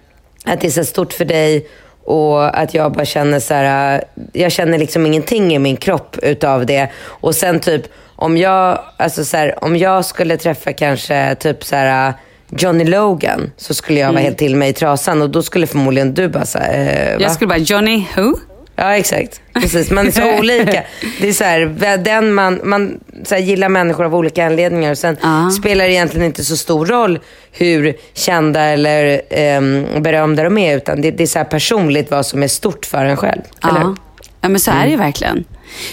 [0.45, 1.67] att det är så stort för dig
[2.05, 6.67] och att jag bara känner så här, jag känner liksom ingenting i min kropp utav
[6.67, 6.89] det.
[7.05, 7.83] Och sen typ
[8.17, 12.15] om jag, alltså så här, om jag skulle träffa kanske typ så här
[12.57, 16.15] Johnny Logan så skulle jag vara helt till mig i trasan och då skulle förmodligen
[16.15, 17.23] du bara så här, eh?
[17.23, 18.35] Jag skulle bara, Johnny who?
[18.83, 19.41] Ja, exakt.
[19.55, 19.91] Precis.
[19.91, 20.83] Man är så olika.
[21.21, 24.91] Det är så här, den man, man så här, gillar människor av olika anledningar.
[24.91, 25.51] Och sen Ja.
[25.51, 27.19] spelar det egentligen inte så stor roll
[27.53, 29.21] hur kända eller
[29.59, 30.77] um, berömda de är.
[30.77, 33.41] Utan det, det är så här personligt vad som är stort för en själv.
[33.63, 33.87] Eller hur?
[33.89, 33.95] Ja.
[34.41, 35.45] ja, men så är det ju verkligen.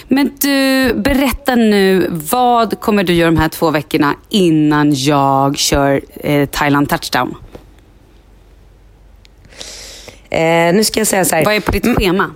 [0.08, 6.02] Men du, berätta nu, vad kommer du göra de här två veckorna innan jag kör
[6.24, 7.36] eh, Thailand touchdown?
[10.30, 11.46] Eh, nu ska jag säga så här.
[11.46, 12.32] Vad är på ditt schema?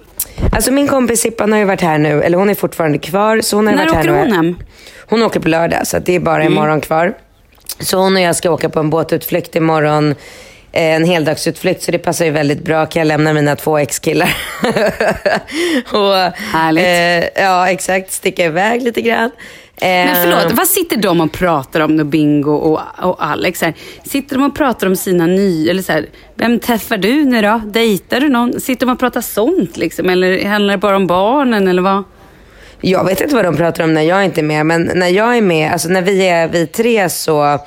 [0.51, 3.41] Alltså min kompis Sippan har ju varit här nu, eller hon är fortfarande kvar.
[3.41, 4.35] Så hon har När varit åker här hon nu.
[4.35, 4.55] hem?
[5.09, 7.13] Hon åker på lördag, så det är bara imorgon kvar.
[7.79, 10.11] Så hon och jag ska åka på en båtutflykt imorgon.
[10.11, 10.15] eh,
[10.95, 12.85] En heldagsutflykt, så det passar ju väldigt bra.
[12.85, 14.37] Kan jag lämna mina två ex-killar.
[15.91, 16.85] och, Härligt.
[16.85, 18.11] Eh, ja, exakt.
[18.11, 19.31] Sticka iväg lite grann.
[19.87, 23.61] Men förlåt, vad sitter de och pratar om då Bingo och, och Alex?
[23.61, 23.73] Här?
[24.05, 27.61] Sitter de och pratar om sina nya, eller så här, vem träffar du nu då?
[27.65, 28.59] Dejtar du någon?
[28.59, 30.09] Sitter de och pratar sånt liksom?
[30.09, 32.03] Eller handlar det bara om barnen eller vad?
[32.81, 35.37] Jag vet inte vad de pratar om när jag inte är med, men när jag
[35.37, 37.59] är med, alltså när vi är vi tre så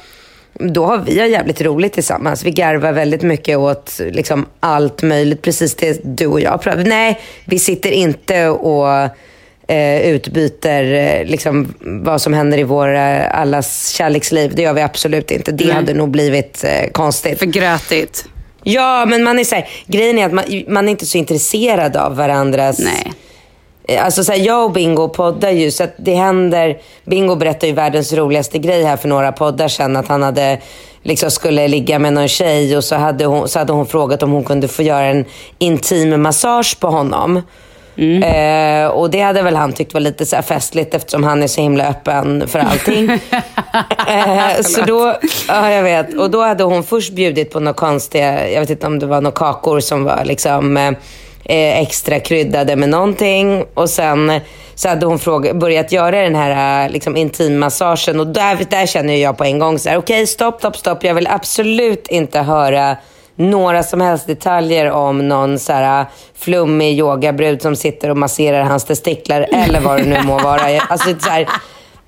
[0.59, 2.45] då har vi jävligt roligt tillsammans.
[2.45, 5.43] Vi garvar väldigt mycket åt liksom, allt möjligt.
[5.43, 9.11] Precis det du och jag pratar Nej, vi sitter inte och
[9.67, 14.55] eh, utbyter eh, liksom, vad som händer i våra allas kärleksliv.
[14.55, 15.53] Det gör vi absolut inte.
[15.53, 15.75] Det Nej.
[15.75, 17.39] hade nog blivit eh, konstigt.
[17.39, 18.25] För grötigt.
[18.63, 21.97] Ja, men man är så här, grejen är att man, man är inte så intresserad
[21.97, 22.79] av varandras...
[22.79, 23.13] Nej.
[23.99, 26.79] Alltså så här, jag och Bingo poddar ju så att det händer.
[27.05, 29.97] Bingo berättade ju världens roligaste grej här för några poddar sedan.
[29.97, 30.59] Att han hade,
[31.03, 34.31] liksom skulle ligga med någon tjej och så hade, hon, så hade hon frågat om
[34.31, 35.25] hon kunde få göra en
[35.59, 37.43] intim massage på honom.
[37.99, 41.61] Eh, och det hade väl han tyckt var lite så festligt eftersom han är så
[41.61, 43.11] himla öppen för allting.
[44.09, 45.15] eh, så då,
[45.49, 46.15] ja jag vet.
[46.15, 49.21] Och då hade hon först bjudit på några konstiga, jag vet inte om det var
[49.21, 50.93] några kakor som var liksom eh,
[51.45, 53.65] eh, extra kryddade med någonting.
[53.75, 54.41] Och sen
[54.75, 58.21] så hade hon fråga, börjat göra den här eh, liksom, intimmassagen.
[58.21, 61.05] Och där, där känner jag på en gång så här, okej stopp, stopp, stopp.
[61.05, 62.97] Jag vill absolut inte höra
[63.37, 68.63] några som helst detaljer om någon så här eh, flummig yogabrud som sitter och masserar
[68.63, 70.81] hans testiklar eller vad det nu må vara.
[70.89, 71.49] Alltså, så här,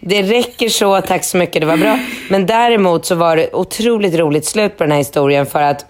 [0.00, 1.98] det räcker så, tack så mycket, det var bra.
[2.30, 5.86] Men däremot så var det otroligt roligt slut på den här historien för att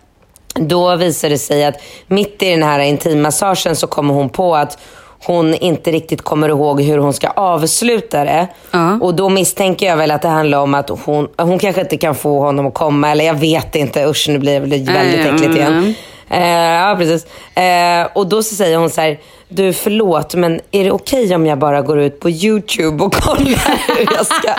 [0.55, 1.75] då visade det sig att
[2.07, 4.79] mitt i den här intimmassagen så kommer hon på att
[5.25, 8.49] hon inte riktigt kommer ihåg hur hon ska avsluta det.
[8.71, 8.99] Ja.
[9.01, 12.15] Och då misstänker jag väl att det handlar om att hon, hon kanske inte kan
[12.15, 13.11] få honom att komma.
[13.11, 15.95] Eller jag vet inte, usch nu blir det väldigt äckligt igen.
[16.31, 17.27] Eh, ja, precis.
[17.55, 21.47] Eh, och då så säger hon så här, du förlåt men är det okej om
[21.47, 24.55] jag bara går ut på YouTube och kollar hur jag ska,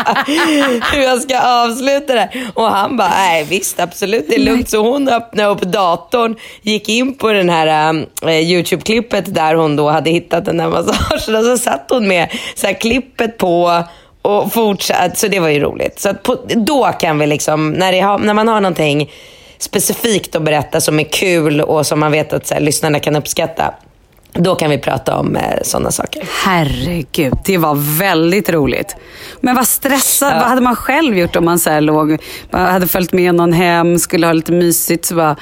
[0.94, 2.52] hur jag ska avsluta det här?
[2.54, 4.70] Och han bara, nej visst absolut det är lugnt.
[4.70, 9.76] Så hon öppnade upp datorn, gick in på den här eh, eh YouTube-klippet där hon
[9.76, 13.84] då hade hittat den här massagen och så satt hon med så här, klippet på
[14.22, 15.18] och fortsatt.
[15.18, 16.00] Så det var ju roligt.
[16.00, 19.10] Så att på, då kan vi liksom, när, det när man har någonting
[19.60, 23.16] specifikt att berätta som är kul och som man vet att så här, lyssnarna kan
[23.16, 23.74] uppskatta.
[24.34, 26.24] Då kan vi prata om eh, sådana saker.
[26.46, 28.96] Herregud, det var väldigt roligt.
[29.42, 32.18] Men vad stressad, vad hade man själv gjort om man så här låg,
[32.52, 35.06] hade följt med någon hem, skulle ha lite mysigt.
[35.06, 35.36] Så bara,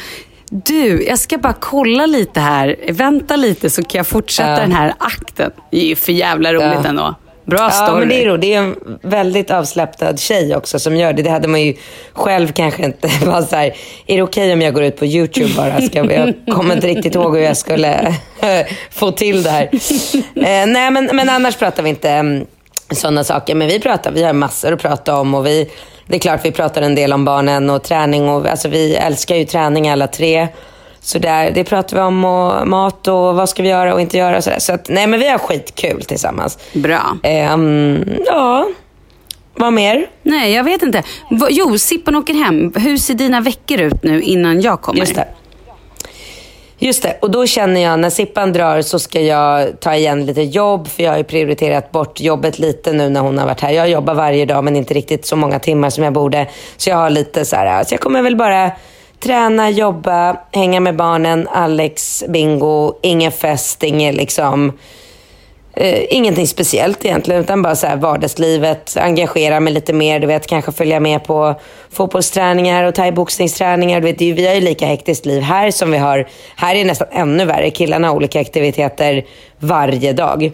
[0.49, 2.75] du, jag ska bara kolla lite här.
[2.89, 4.59] Vänta lite så kan jag fortsätta Ja.
[4.59, 5.51] den här akten.
[5.71, 6.89] Det är ju för jävla roligt Ja.
[6.89, 7.15] ändå.
[7.47, 7.99] Bra Ja, story.
[7.99, 8.41] men det är roligt.
[8.41, 11.23] Det är en väldigt avslappnad tjej också som gör det.
[11.23, 11.73] Det hade man ju
[12.13, 13.73] själv kanske inte vara så här,
[14.07, 15.81] är det okej om jag går ut på YouTube bara?
[15.81, 18.15] Ska jag kommer inte riktigt ihåg hur jag skulle
[18.91, 19.69] få till det här.
[20.35, 22.45] Eh, nej, men, men annars pratar vi inte um,
[22.91, 23.55] sådana saker.
[23.55, 25.69] Men vi pratar, vi har massor att prata om och vi,
[26.05, 29.35] det är klart vi pratar en del om barnen och träning och alltså vi älskar
[29.35, 30.47] ju träning alla tre.
[31.01, 34.17] Så där, det pratar vi om och mat och vad ska vi göra och inte
[34.17, 34.59] göra och sådär.
[34.59, 36.57] Så att, nej men vi har skitkul tillsammans.
[36.73, 37.17] Bra.
[37.23, 38.67] Ehm, ja,
[39.55, 40.09] vad mer?
[40.23, 41.03] Nej, jag vet inte.
[41.49, 42.73] Jo, Sippan åker hem.
[42.75, 44.99] Hur ser dina veckor ut nu innan jag kommer?
[44.99, 45.27] Just det.
[46.79, 50.41] Just det, och då känner jag när Sippan drar så ska jag ta igen lite
[50.41, 53.71] jobb för jag har ju prioriterat bort jobbet lite nu när hon har varit här.
[53.71, 56.47] Jag jobbar varje dag men inte riktigt så många timmar som jag borde.
[56.77, 58.71] Så jag har lite så här, så jag kommer väl bara
[59.19, 64.77] träna, jobba, hänga med barnen, Alex, bingo, ingen fest, ingen liksom
[65.79, 68.97] Eh, ingenting speciellt egentligen, utan bara så här vardagslivet.
[68.97, 71.55] Engagera mig lite mer, du vet, kanske följa med på
[71.91, 74.01] fotbollsträningar och thaiboxningsträningar.
[74.01, 76.27] Du vet, ju- vi har ju lika hektiskt liv här som vi har.
[76.55, 77.69] Här är det nästan ännu värre.
[77.71, 79.25] Killarna har olika aktiviteter
[79.59, 80.51] varje dag.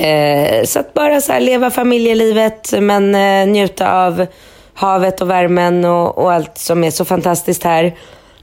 [0.00, 4.26] Eh, så att bara så här leva familjelivet, men eh, njuta av
[4.76, 7.94] havet och värmen och, och allt som är så fantastiskt här.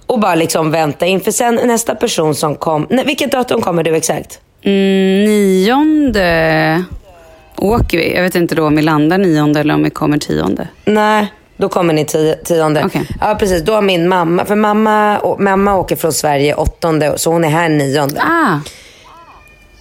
[0.05, 2.87] Och bara liksom vänta inför sen nästa person som kom.
[2.89, 4.39] Nej, vilket datum kommer du exakt?
[4.63, 6.83] Mm, nionde
[7.57, 8.15] åker vi.
[8.15, 10.67] Jag vet inte då om vi landar nionde eller om vi kommer tionde.
[10.85, 12.83] Nej, då kommer ni tio, tionde.
[12.85, 13.07] Okej.
[13.21, 13.61] Ja, precis.
[13.61, 17.69] Då har min mamma, för mamma, mamma åker från Sverige åttonde, så hon är här
[17.69, 18.21] nionde.
[18.21, 18.59] Ah,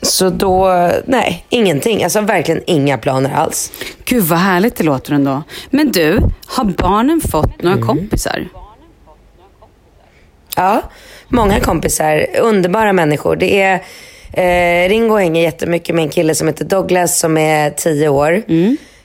[0.02, 2.04] Så då, nej, ingenting.
[2.04, 3.72] Alltså verkligen inga planer alls.
[4.04, 5.42] gud vad härligt det låter ändå.
[5.70, 8.48] Men du, har barnen fått några kompisar?
[10.56, 10.82] Ja,
[11.28, 13.36] många kompisar, underbara människor.
[13.36, 13.82] Det är,
[14.32, 18.42] eh, Ringo hänger jättemycket med en kille som heter Douglas som är tio år.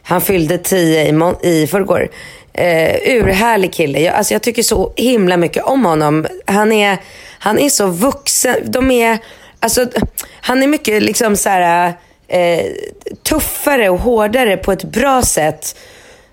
[0.02, 2.10] Han fyllde tio i, i förrgår.
[2.54, 4.00] Eh, urhärlig kille.
[4.00, 6.26] Jag, alltså jag tycker så himla mycket om honom.
[6.46, 6.98] Han är,
[7.40, 8.56] han är så vuxen.
[8.66, 9.18] De är,
[9.60, 9.86] alltså,
[10.42, 11.94] han är mycket liksom så här,
[12.28, 12.66] eh,
[13.24, 15.76] tuffare och hårdare på ett bra sätt.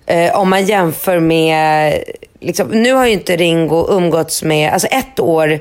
[0.07, 1.95] Eh, om man jämför med,
[2.41, 5.61] liksom, nu har ju inte Ringo umgåtts med, alltså ett år,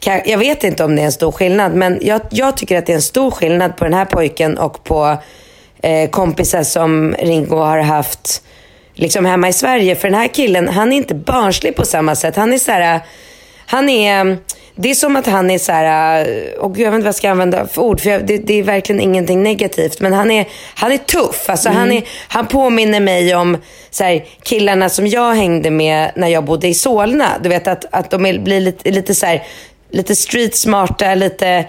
[0.00, 2.86] kan, jag vet inte om det är en stor skillnad, men jag, jag tycker att
[2.86, 5.16] det är en stor skillnad på den här pojken och på
[5.82, 8.42] eh, kompisar som Ringo har haft
[8.94, 9.96] liksom hemma i Sverige.
[9.96, 12.36] För den här killen, han är inte barnslig på samma sätt.
[12.36, 13.00] Han är så här,
[13.66, 14.38] han är,
[14.74, 16.26] det är som att han är så här,
[16.58, 18.62] och jag vet inte vad jag ska använda för ord, för jag, det, det, är
[18.62, 20.00] verkligen ingenting negativt.
[20.00, 21.50] Men han är, han är tuff.
[21.50, 21.78] Alltså mm.
[21.78, 23.56] han, är, han påminner mig om
[23.90, 27.28] så här, killarna som jag hängde med när jag bodde i Solna.
[27.42, 29.42] Du vet att, att de är, blir lite, lite så här,
[29.90, 31.66] lite street smarta, lite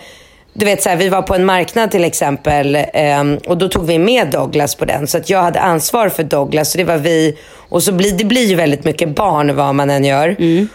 [0.54, 3.86] du vet, så här, vi var på en marknad till exempel eh, och då tog
[3.86, 5.08] vi med Douglas på den.
[5.08, 6.72] Så att jag hade ansvar för Douglas.
[6.72, 7.38] Så det var vi.
[7.70, 10.36] Och så blir, det blir ju väldigt mycket barn vad man än gör.
[10.40, 10.68] Mm.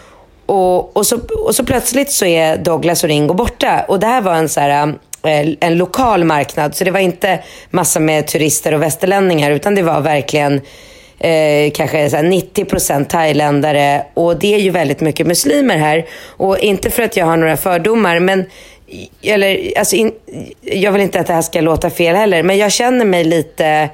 [0.47, 3.85] Och, och, så, och så plötsligt så är Douglas och Ringo borta.
[3.87, 4.87] Och det här var en, så här,
[5.23, 6.75] eh, en lokal marknad.
[6.75, 9.51] Så det var inte massa med turister och västerlänningar.
[9.51, 10.61] Utan det var verkligen
[11.19, 14.05] eh, kanske 90% thailändare.
[14.13, 16.05] Och det är ju väldigt mycket muslimer här.
[16.25, 18.19] Och inte för att jag har några fördomar.
[18.19, 18.45] men
[19.21, 20.11] eller, alltså in,
[20.61, 23.89] jag vill inte att det här ska låta fel heller, men jag känner mig lite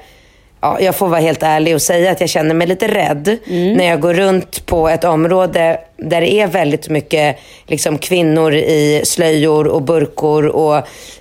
[0.64, 3.72] ja, jag får vara helt ärlig och säga att jag känner mig lite rädd mm.
[3.72, 9.02] när jag går runt på ett område där det är väldigt mycket liksom, kvinnor i
[9.04, 10.76] slöjor och burkor och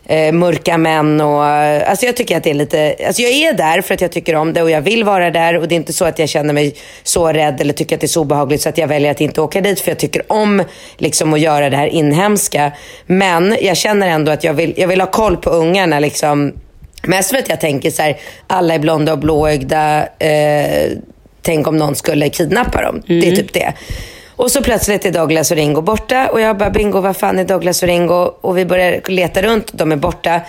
[0.06, 1.22] eh, mörka män.
[1.22, 4.12] Och, alltså jag tycker att det är lite, alltså jag är där för att jag
[4.12, 6.30] tycker om det och jag vill vara där och det är inte så att jag
[6.30, 9.12] känner mig så rädd eller tycker att det är så obehagligt så att jag väljer
[9.12, 10.64] att inte åka dit för jag tycker om
[10.98, 12.72] liksom, att göra det här inhemska.
[13.06, 16.00] Men jag känner ändå att jag vill, jag vill ha koll på ungarna.
[16.00, 16.54] Liksom,
[17.08, 20.08] Mest för att jag tänker så här, alla är blonda och blåögda.
[20.20, 20.92] Eh,
[21.42, 23.04] tänk om någon skulle kidnappa dem.
[23.08, 23.22] Mm.
[23.22, 23.74] Det är typ det.
[24.36, 26.28] Och så plötsligt är Douglas och Ringo borta.
[26.28, 28.34] Och jag bara, Bingo, vad fan är Douglas och Ringo?
[28.42, 30.42] Och vi börjar leta runt, de är borta.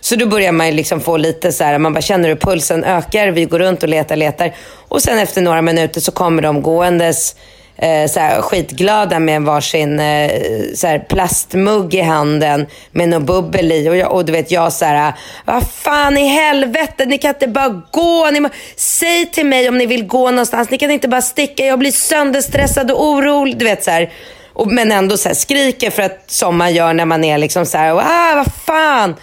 [0.00, 3.28] Så då börjar man liksom få lite så här, man bara känner hur pulsen ökar.
[3.28, 4.54] Vi går runt och letar, letar.
[4.88, 7.36] Och sen efter några minuter så kommer de gåendes
[7.80, 10.30] eh, så skitglada med varsin eh,
[10.74, 13.88] så plastmugg i handen med något bubbel i.
[13.88, 15.14] Och, jag, och du vet, jag så här,
[15.44, 18.30] vad fan i helvete, ni kan inte bara gå.
[18.30, 20.70] Ni må, säg till mig om ni vill gå någonstans.
[20.70, 23.58] Ni kan inte bara sticka, jag blir sönderstressad och orolig.
[23.58, 24.10] Du vet så här.
[24.52, 27.66] Och, men ändå så här, skriker för att, som man gör när man är liksom
[27.66, 29.14] så här, ah, vad fan.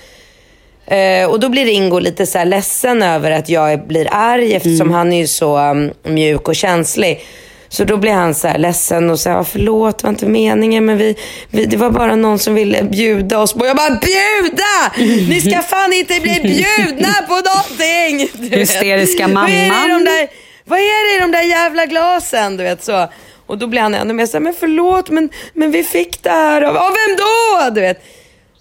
[0.91, 4.87] Uh, och då blir Ringo lite så här ledsen över att jag blir arg eftersom
[4.87, 4.93] mm.
[4.93, 7.25] han är ju så um, mjuk och känslig.
[7.69, 10.97] Så då blir han så här ledsen och säger förlåt, det var inte meningen men
[10.97, 11.15] vi,
[11.49, 13.65] vi, det var bara någon som ville bjuda oss på.
[13.65, 15.05] Jag bara bjuda!
[15.29, 18.29] Ni ska fan inte bli bjudna på någonting!
[18.57, 19.49] Hysteriska mamman.
[19.49, 20.27] Vad är, det i de där,
[20.65, 22.57] vad är det i de där jävla glasen?
[22.57, 23.07] Du vet så.
[23.47, 26.61] Och då blir han ännu mer såhär, men förlåt men, men vi fick det här
[26.61, 27.69] av, av vem då?
[27.75, 28.03] Du vet.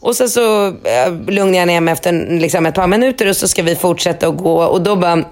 [0.00, 3.48] Och sen så äh, lugnar jag ner mig efter liksom, ett par minuter och så
[3.48, 5.24] ska vi fortsätta att gå och då bara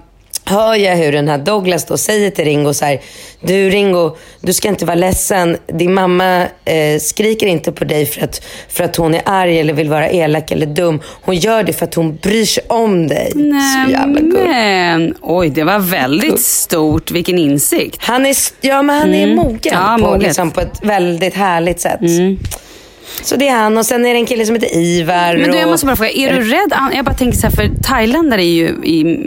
[0.45, 3.01] hör jag hur den här Douglas då säger till Ringo så här,
[3.41, 5.57] Du Ringo, du ska inte vara ledsen.
[5.67, 9.73] Din mamma eh, skriker inte på dig för att, för att hon är arg eller
[9.73, 11.01] vill vara elak eller dum.
[11.21, 13.31] Hon gör det för att hon bryr sig om dig.
[13.35, 15.15] Nej, så jävla men.
[15.21, 17.11] Oj, det var väldigt stort.
[17.11, 17.97] Vilken insikt.
[17.99, 19.35] Han är, ja, men han är mm.
[19.35, 22.01] mogen ja, på, liksom, på ett väldigt härligt sätt.
[22.01, 22.39] Mm.
[23.21, 25.37] Så det är han och sen är det en kille som heter Ivar.
[25.37, 26.73] Men du, jag måste bara fråga, är du rädd?
[26.93, 29.19] Jag bara tänker så här, för thailändare är ju i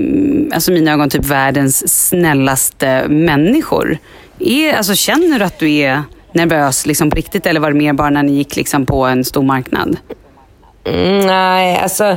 [0.54, 3.98] alltså mina ögon typ världens snällaste människor.
[4.38, 7.92] Är, alltså, känner du att du är nervös liksom, på riktigt eller var det mer
[7.92, 9.96] bara när ni gick liksom, på en stor marknad?
[10.84, 12.16] Mm, nej, alltså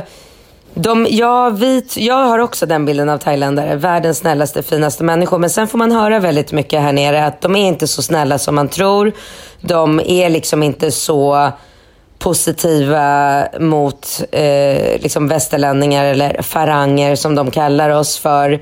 [0.74, 3.76] de, ja, vi, jag har också den bilden av thailändare.
[3.76, 5.38] Världens snällaste, finaste människor.
[5.38, 8.38] Men sen får man höra väldigt mycket här nere att de är inte så snälla
[8.38, 9.12] som man tror.
[9.60, 11.50] De är liksom inte så
[12.18, 18.60] positiva mot eh, liksom västerlänningar eller faranger som de kallar oss för.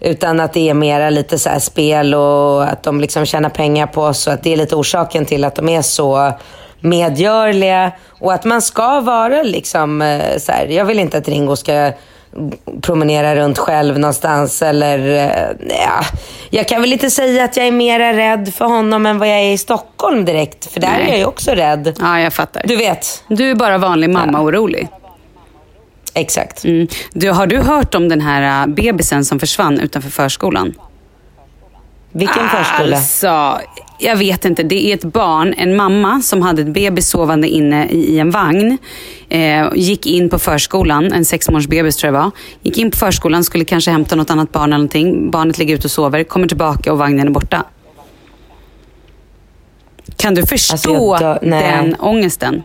[0.00, 4.02] Utan att det är mera lite så spel och att de liksom tjänar pengar på
[4.02, 4.26] oss.
[4.26, 6.32] Och att det är lite orsaken till att de är så
[6.82, 11.56] medgörliga och att man ska vara liksom eh, så här, jag vill inte att Ringo
[11.56, 11.92] ska
[12.80, 16.04] promenera runt själv någonstans eller eh, ja,
[16.50, 19.40] jag kan väl inte säga att jag är mera rädd för honom än vad jag
[19.40, 20.72] är i Stockholm direkt.
[20.72, 21.02] För där Nej.
[21.02, 21.96] är jag ju också rädd.
[22.00, 22.62] Ja, jag fattar.
[22.64, 23.24] Du vet.
[23.28, 24.42] Du är bara vanlig mamma ja.
[24.42, 24.88] orolig.
[26.14, 26.64] Exakt.
[26.64, 26.88] Mm.
[27.12, 30.74] Du, har du hört om den här eh, bebisen som försvann utanför förskolan?
[32.12, 32.96] Vilken förskola?
[32.96, 33.60] Alltså,
[34.02, 34.62] jag vet inte.
[34.62, 38.78] Det är ett barn, en mamma som hade ett bebis sovande inne i, en vagn.
[39.28, 42.30] Eh, gick in på förskolan, en sex månaders bebis tror jag det var.
[42.62, 45.30] Gick in på förskolan, skulle kanske hämta något annat barn eller någonting.
[45.30, 47.64] Barnet ligger ute och sover, kommer tillbaka och vagnen är borta.
[50.16, 52.62] Kan du förstå alltså, den ångesten?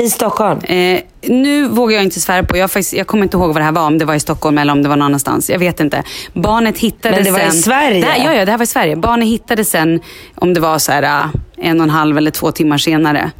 [0.00, 0.60] I Stockholm?
[0.60, 3.64] Eh, nu vågar jag inte svära på, jag, faktiskt, jag kommer inte ihåg vad det
[3.64, 5.50] här var, om det var i Stockholm eller om det var någon annanstans.
[5.50, 6.02] Jag vet inte.
[6.32, 8.04] Barnet hittades Men det var sen, i Sverige?
[8.04, 8.96] Här, ja, ja, det här var i Sverige.
[8.96, 10.00] Barnet hittades sen,
[10.34, 13.30] om det var så här, eh, en och en halv eller två timmar senare.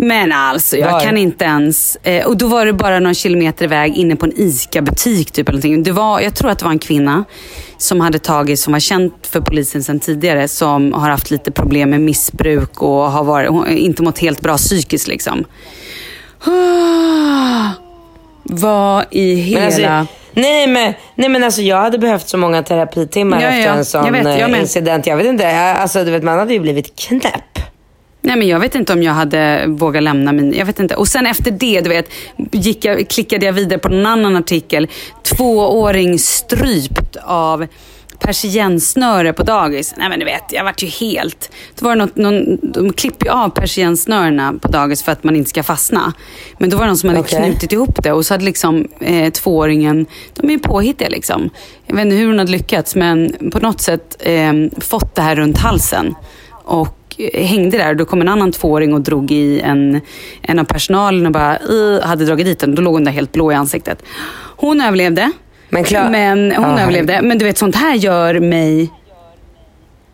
[0.00, 1.00] Men alltså, jag Var?
[1.00, 1.96] kan inte ens...
[1.96, 5.30] Eh, och då var det bara någon kilometer iväg inne på en ICA-butik.
[5.30, 5.82] Typ, eller någonting.
[5.82, 7.24] det var, jag tror att det var en kvinna
[7.78, 11.90] som hade tagit, som var känd för polisen sedan tidigare, som har haft lite problem
[11.90, 15.08] med missbruk och har varit, inte mått helt bra psykiskt.
[15.08, 15.44] Liksom.
[18.42, 19.60] Vad i hela...
[19.60, 23.66] Men alltså, nej, men, nej men alltså jag hade behövt så många terapitimmar Ja, efter
[23.66, 23.74] ja.
[23.74, 25.06] en sån Jag vet, jag eh, incident.
[25.06, 27.58] Jag vet inte, jag, alltså du vet man hade ju blivit knäpp.
[28.20, 30.52] Nej men jag vet inte om jag hade vågat lämna min...
[30.52, 30.96] Jag vet inte.
[30.96, 32.06] Och sen efter det, du vet,
[32.52, 34.88] gick jag, klickade jag vidare på en annan artikel.
[35.22, 37.66] Tvååring strypt av
[38.18, 39.94] persiennsnöre på dagis.
[39.96, 41.50] Nej men du vet, jag vart ju helt...
[41.78, 45.36] Då var det något, någon, de klipper ju av persiennsnörena på dagis för att man
[45.36, 46.12] inte ska fastna.
[46.58, 47.38] Men då var det någon som hade Okej.
[47.38, 51.50] knutit ihop det och så hade liksom eh, tvååringen, de är ju påhittiga liksom.
[51.86, 55.36] Jag vet inte hur hon hade lyckats men på något sätt eh, fått det här
[55.36, 56.14] runt halsen.
[56.50, 60.00] Och eh, hängde där och då kom en annan tvååring och drog i en,
[60.42, 61.58] en av personalen och bara
[62.02, 62.74] hade dragit dit den.
[62.74, 64.02] Då låg hon där helt blå i ansiktet.
[64.56, 65.32] Hon överlevde.
[65.70, 66.80] Men klar- Men hon Ja.
[66.80, 67.22] överlevde.
[67.22, 68.90] Men du vet, sånt här gör mig...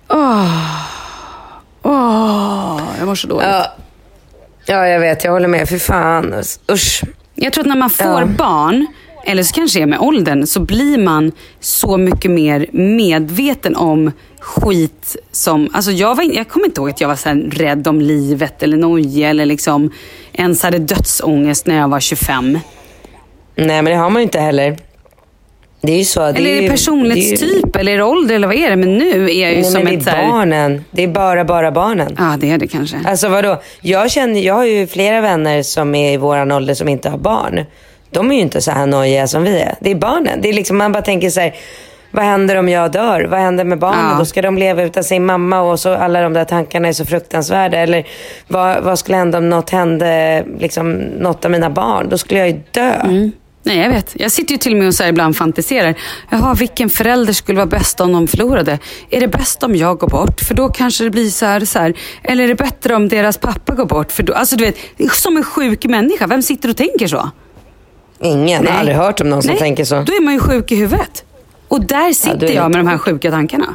[0.09, 0.81] Åh,
[1.83, 3.47] åh, jag mår så dåligt.
[3.49, 3.67] Ja.
[4.67, 5.25] ja, jag vet.
[5.25, 5.69] Jag håller med.
[5.69, 6.35] Fy fan.
[6.73, 7.03] Usch.
[7.35, 8.27] Jag tror att när man får Ja.
[8.27, 8.87] barn,
[9.27, 14.13] eller så kanske det är med åldern, så blir man så mycket mer medveten om
[14.41, 15.69] skit som...
[15.73, 17.29] Alltså jag, var, in- jag kommer inte ihåg att jag var så
[17.59, 19.91] rädd om livet eller nojig eller liksom
[20.33, 22.59] ens hade dödsångest när jag var 25.
[23.57, 24.77] Nej, men det har man ju inte heller.
[25.87, 26.21] Det är ju så.
[26.21, 28.71] Det eller är det personlighetstyp det är ju- eller är det ålder eller vad är
[28.71, 28.77] det?
[28.77, 30.85] Men nu är jag ju Nej, som men det ett så är barnen.
[30.91, 32.17] Det är bara, bara barnen.
[32.19, 32.97] Ja, det är det kanske.
[33.07, 33.61] Alltså vadå?
[33.81, 37.19] Jag, känner, jag har ju flera vänner som är i våran ålder som inte har
[37.19, 37.65] barn.
[38.11, 39.75] De är ju inte så här nojiga som vi är.
[39.81, 40.41] Det är barnen.
[40.43, 41.55] Det är liksom, man bara tänker så här,
[42.11, 43.27] vad händer om jag dör?
[43.31, 44.11] Vad händer med barnen?
[44.13, 44.19] Ja.
[44.19, 47.05] Då ska de leva utan sin mamma och så alla de där tankarna är så
[47.05, 47.79] fruktansvärda.
[47.79, 48.05] Eller
[48.49, 52.09] vad, vad skulle hända om något hände, liksom, något av mina barn?
[52.09, 52.93] Då skulle jag ju dö.
[53.05, 53.33] Mm.
[53.67, 54.11] Nej, jag vet.
[54.15, 55.95] Jag sitter ju till och med och så ibland fantiserar.
[56.31, 58.79] Jaha, vilken förälder skulle vara bäst om de förlorade?
[59.11, 60.41] Är det bäst om jag går bort?
[60.41, 61.95] För då kanske det blir så här, så här.
[62.23, 64.13] Eller är det bättre om deras pappa går bort?
[64.13, 64.77] För då, alltså du vet,
[65.13, 66.27] som en sjuk människa.
[66.27, 67.31] Vem sitter och tänker så?
[68.23, 68.49] Ingen.
[68.49, 68.73] Jag har Nej.
[68.79, 69.95] aldrig hört om någon som Nej, tänker så.
[69.95, 71.25] Då är man ju sjuk i huvudet.
[71.69, 73.75] Och där sitter det- jag med de här sjuka tankarna.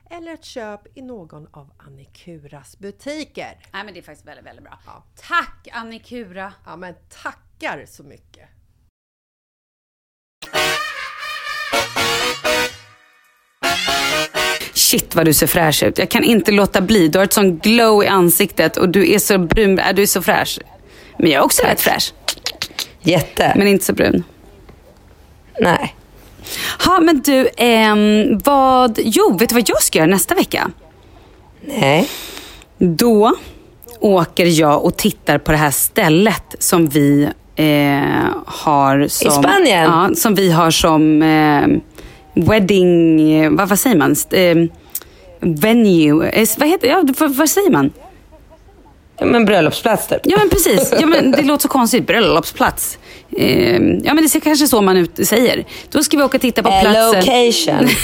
[0.11, 3.57] eller ett köp i någon av Annikuras butiker.
[3.73, 4.79] Nej men det är faktiskt väldigt, väldigt bra.
[4.85, 5.03] Ja.
[5.27, 6.53] Tack Annikura!
[6.65, 6.93] Ja, men
[7.23, 8.49] tackar så mycket!
[14.73, 15.97] Shit vad du ser fräsch ut.
[15.97, 17.07] Jag kan inte låta bli.
[17.07, 19.79] Du har ett sån glow i ansiktet och du är så brun.
[19.79, 20.59] Äh, Du är så fräsch.
[21.19, 22.13] Men jag är också rätt fräsch.
[23.01, 23.53] Jätte.
[23.57, 24.23] Men inte så brun.
[25.59, 25.95] Nej.
[26.85, 28.99] Ja men du, ehm, vad...
[29.03, 30.71] Jo, vet du vad jag ska göra nästa vecka?
[31.67, 32.09] Nej.
[32.77, 33.35] Då
[33.99, 38.01] åker jag och tittar på det här stället som vi eh,
[38.45, 39.27] har som...
[39.27, 39.83] I Spanien?
[39.83, 41.67] Ja, som vi har som eh,
[42.49, 43.21] wedding...
[43.33, 44.11] eh, Vad, vad säger man?
[44.11, 44.65] St- Eh,
[45.43, 46.45] venue.
[46.57, 47.91] Vad heter ja, vad, vad säger man?
[49.21, 50.19] Ja, men bröllopsplats typ.
[50.23, 50.93] Ja men precis.
[51.01, 52.07] Ja, men det låter så konstigt.
[52.07, 52.97] Bröllopsplats.
[53.37, 55.65] Eh, ja men det är kanske så man ut säger.
[55.91, 57.19] Då ska vi åka och titta på platsen.
[57.19, 57.89] location.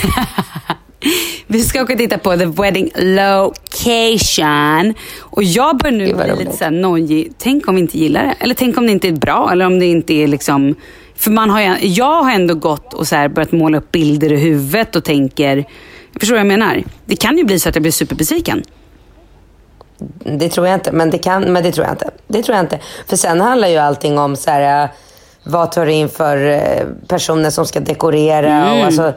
[1.48, 4.14] Vi ska åka och titta på the wedding location.
[5.20, 7.34] Och jag börjar nu bli lite såhär nojig.
[7.38, 8.36] Tänk om vi inte gillar det?
[8.40, 9.50] Eller tänk om det inte är bra?
[9.52, 10.76] Eller om det inte är liksom...
[11.16, 14.34] För man har ju, jag har ändå gått och så här börjat måla upp bilder
[14.34, 15.66] i huvudet och tänker...
[16.20, 16.84] Förstår du vad jag menar?
[17.06, 18.64] Det kan ju bli så att jag blir superbesviken.
[20.24, 22.10] Det tror jag inte, men det kan, men det tror jag inte.
[22.28, 22.80] Det tror jag inte.
[23.08, 24.90] För sen handlar ju allting om så här, eh,
[25.44, 28.80] vad tar du in för eh, personer som ska dekorera Mm.
[28.80, 29.14] och alltså,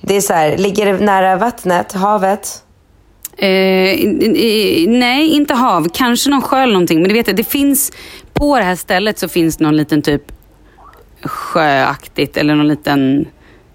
[0.00, 2.62] det är så här, ligger det nära vattnet, havet?
[3.36, 5.88] Eh, i- nej, inte hav.
[5.94, 7.00] Kanske någon sjö eller någonting.
[7.00, 7.92] Men du vet, det finns...
[8.34, 10.22] På det här stället så finns någon liten typ
[11.22, 13.26] sjöaktigt eller någon liten...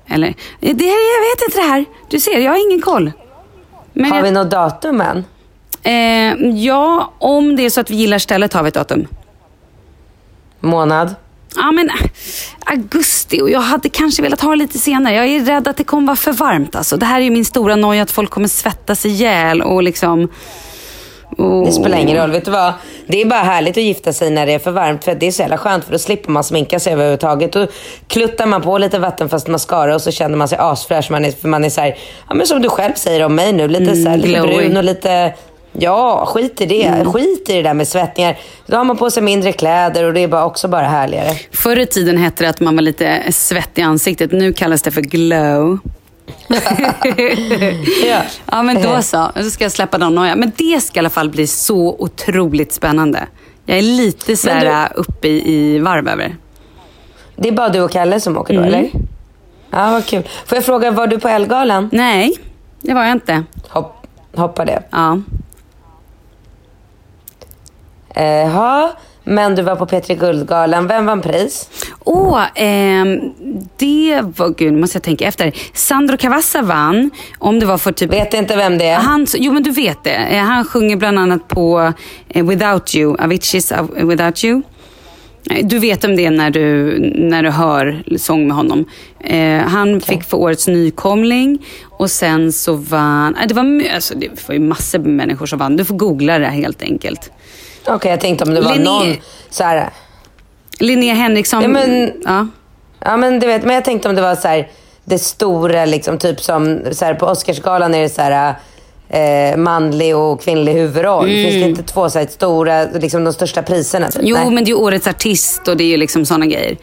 [0.08, 1.86] Eller, det, jag vet inte det här.
[2.10, 3.12] Du ser, jag har ingen koll.
[3.94, 5.26] Men Har jag, vi något datum än?
[5.86, 6.34] Eh,
[6.66, 9.08] ja, om det är så att vi gillar stället har vi ett datum.
[10.60, 11.16] Månad?
[11.56, 11.96] Ja, men äh,
[12.66, 15.16] augusti och jag hade kanske velat ha det lite senare.
[15.16, 16.76] Jag är rädd att det kommer vara för varmt.
[16.76, 16.98] Alltså.
[16.98, 20.30] Det här är ju min stora noja att folk kommer svettas ihjäl och liksom...
[21.38, 21.66] Och...
[21.66, 22.32] Det spelar ingen roll.
[22.32, 22.74] Vet du vad?
[23.08, 25.04] Det är bara härligt att gifta sig när det är för varmt.
[25.04, 27.54] För det är så jävla skönt för då slipper man sminka sig överhuvudtaget.
[27.54, 27.68] Då
[28.08, 31.12] kluttar man på lite vattenfast mascara och så känner man sig asfräsch.
[31.12, 33.54] Man är, för man är så här, ja, men som du själv säger om mig
[33.54, 33.68] nu.
[33.68, 34.56] Lite, så här, lite glowy.
[34.56, 35.34] brun och lite...
[35.80, 37.06] Ja, skit i det.
[37.14, 38.38] Skit i det där med svettningar.
[38.68, 41.30] Då har man på sig mindre kläder och det är bara också bara härligare.
[41.52, 44.32] Förr i tiden hette det att man var lite svettig i ansiktet.
[44.32, 45.80] Nu kallas det för glow.
[48.06, 48.22] Ja.
[48.52, 49.32] Ja, men då så.
[49.36, 50.36] Då ska jag släppa den noja.
[50.36, 53.28] Men det ska i alla fall bli så otroligt spännande.
[53.66, 56.36] Jag är lite så här du- äh, uppe i, i varv över.
[57.36, 58.90] Det är bara du och Kalle som åker då, eller?
[59.72, 60.24] Ja, vad kul.
[60.46, 61.90] Får jag fråga, var du på Elgalan?
[61.94, 62.34] Nej,
[62.82, 63.44] det var jag inte.
[63.70, 64.84] Hopp, hoppa det.
[64.90, 65.22] Ja.
[68.16, 68.92] Jaha,
[69.24, 70.88] men du var på Petri Guldgalan.
[70.88, 71.70] Vem vann pris?
[72.00, 73.20] Åh, ehm,
[73.78, 74.50] det var...
[74.58, 75.52] Gud, nu måste jag tänka efter.
[75.74, 77.12] Sandro Cavazza vann.
[77.40, 78.14] Om det var för typ...
[78.14, 78.98] Vet inte vem det är.
[78.98, 80.16] Han, jo men du vet det.
[80.16, 81.94] Eh, Han sjunger bland annat på
[82.30, 84.62] eh, Without You, Aviciis Av- Without You.
[85.64, 88.86] Du vet om det när du, när du hör sång med honom.
[89.20, 93.36] Eh, han fick för årets nykomling och sen så vann...
[93.48, 95.78] Det, var, alltså, det var ju massor med människor som vann.
[95.78, 97.32] Du får googla det helt enkelt.
[97.88, 99.16] Okej, jag tänkte om det var Linné- någon
[99.50, 99.90] så här...
[100.80, 101.62] Linnea Henriksson.
[101.62, 102.48] Ja, men- ja.
[103.00, 104.68] Ja, men du vet, men jag tänkte om det var så här,
[105.04, 108.56] det stora, liksom, typ som så här, på Oscarsgalan är det så här,
[109.10, 111.26] eh, manlig och kvinnlig huvudroll.
[111.28, 114.06] Finns det inte två så här, stora, liksom de största priserna?
[114.08, 114.16] Typ?
[114.16, 114.28] Mm.
[114.30, 114.46] Jo, Nej.
[114.52, 116.78] men det är ju årets artist och det är ju liksom såna grejer.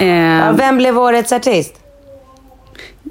[0.00, 1.74] Eh, Ja, vem blev årets artist?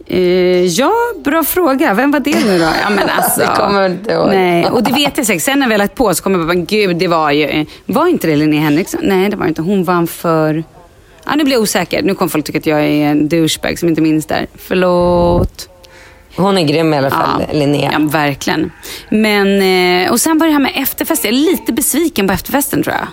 [0.08, 0.92] Eh, ja,
[1.24, 1.94] bra fråga.
[1.94, 2.66] Vem var det nu då?
[2.84, 4.28] Ja, men alltså, Det kommer inte ihåg.
[4.28, 5.44] Nej, och det vet jag säkert.
[5.44, 7.66] Sen när vi har lagt på så kommer jag bara, gud, det var ju...
[7.86, 9.00] Var inte det Linnea Henriksson?
[9.04, 9.62] Nej, det var inte.
[9.62, 10.64] Hon vann för...
[11.26, 12.04] Ja, nu blir jag osäker.
[12.04, 14.48] Nu kommer folk tycka att jag är en douchebag som inte minns där.
[14.56, 15.70] Förlåt.
[16.36, 17.90] Hon är grym i alla fall, Linnea.
[17.94, 18.72] Ja, verkligen.
[19.10, 19.62] Men,
[20.06, 21.24] eh, och sen var det här med efterfest.
[21.24, 23.08] Jag är lite besviken på efterfesten tror jag.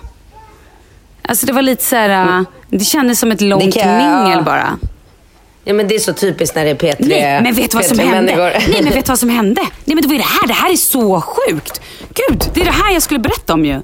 [1.22, 4.78] Alltså det var lite så här, eh, det kändes som ett långt mingel bara.
[5.70, 7.84] Ja, men det är så typiskt när det är P3 Nej, men vet du vad
[7.86, 8.36] som P3 hände?
[8.36, 8.70] människor.
[8.72, 9.60] Nej, men vet du vad som hände?
[9.84, 10.46] Nej, men det var ju det här.
[10.46, 11.80] Det här är så sjukt.
[12.14, 13.80] Gud, det är det här jag skulle berätta om ju.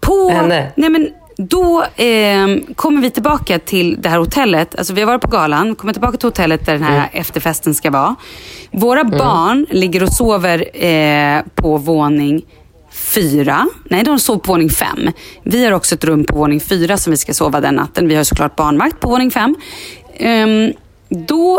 [0.00, 0.30] På...
[0.30, 0.72] Hände?
[0.76, 2.46] Nej, men då eh,
[2.76, 4.74] kommer vi tillbaka till det här hotellet.
[4.78, 7.08] Alltså vi har varit på galan, kommer tillbaka till hotellet där den här Mm.
[7.12, 8.14] efterfesten ska vara.
[8.70, 12.42] Våra barn ligger och sover eh, på våning
[12.92, 13.66] fyra.
[13.84, 15.10] Nej, de sov på våning fem.
[15.42, 18.08] Vi har också ett rum på våning fyra som vi ska sova den natten.
[18.08, 19.54] Vi har såklart barnvakt på våning fem.
[20.16, 20.72] Ehm,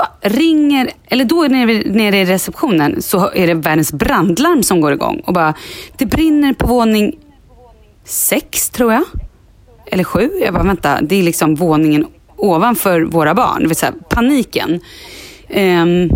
[0.01, 4.93] då ringer, eller då nere, nere i receptionen så är det världens brandlarm som går
[4.93, 5.21] igång.
[5.25, 5.53] Och bara,
[5.97, 7.15] det brinner på våning
[8.05, 9.03] sex tror jag.
[9.85, 10.29] Eller sju.
[10.43, 13.61] Jag bara, vänta, det är liksom våningen ovanför våra barn.
[13.61, 14.79] Det vill säga paniken.
[15.55, 16.09] Um,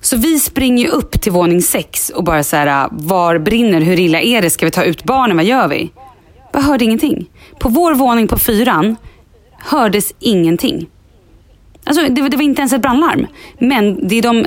[0.00, 3.80] så vi springer ju upp till våning sex och bara så här, var brinner?
[3.80, 4.50] Hur illa är det?
[4.50, 5.36] Ska vi ta ut barnen?
[5.36, 5.90] Vad gör vi?
[6.52, 7.26] Jag hörde ingenting.
[7.58, 8.96] På vår våning på fyran
[9.58, 10.86] hördes ingenting.
[11.86, 13.26] Alltså, det, var- det var inte ens ett brandlarm.
[13.58, 14.46] Men det är de...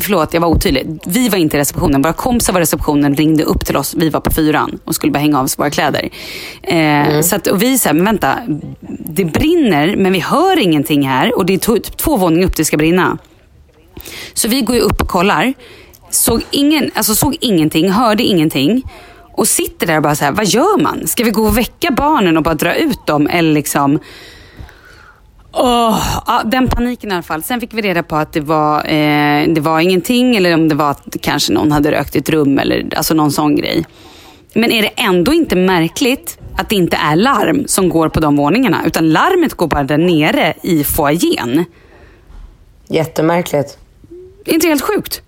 [0.00, 0.86] Förlåt, jag var otydlig.
[1.06, 2.02] Vi var inte i receptionen.
[2.02, 3.94] Våra kompisar var i receptionen ringde upp till oss.
[3.94, 6.08] Vi var på fyran och skulle bara hänga av oss våra kläder.
[6.62, 8.38] Eh, så att, och vi sa, men vänta.
[8.98, 11.36] Det brinner, men vi hör ingenting här.
[11.38, 13.18] Och det är to- två våningar upp det ska brinna.
[14.34, 15.54] Så vi går ju upp och kollar.
[16.10, 18.82] Såg, ingen, alltså såg ingenting, hörde ingenting.
[19.36, 21.06] Och sitter där och bara så här, vad gör man?
[21.06, 23.26] Ska vi gå och väcka barnen och bara dra ut dem?
[23.26, 23.98] Eller liksom...
[25.52, 27.42] Åh, ja, den paniken i alla fall.
[27.42, 30.74] Sen fick vi reda på att det var, eh, det var ingenting eller om det
[30.74, 33.86] var att kanske någon hade rökt i ett rum eller alltså någon sån grej.
[34.54, 38.36] Men är det ändå inte märkligt att det inte är larm som går på de
[38.36, 41.64] våningarna utan larmet går bara där nere i foajén?
[42.88, 43.78] Jättemärkligt.
[44.44, 45.22] Det är inte helt sjukt?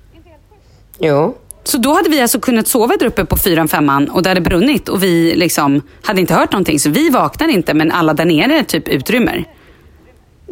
[0.99, 1.37] Jo.
[1.65, 4.41] Så då hade vi alltså kunnat sova där uppe på fyran, femman och det hade
[4.41, 6.79] brunnit och vi liksom hade inte hört någonting.
[6.79, 9.45] Så vi vaknade inte men alla där nere typ utrymmer.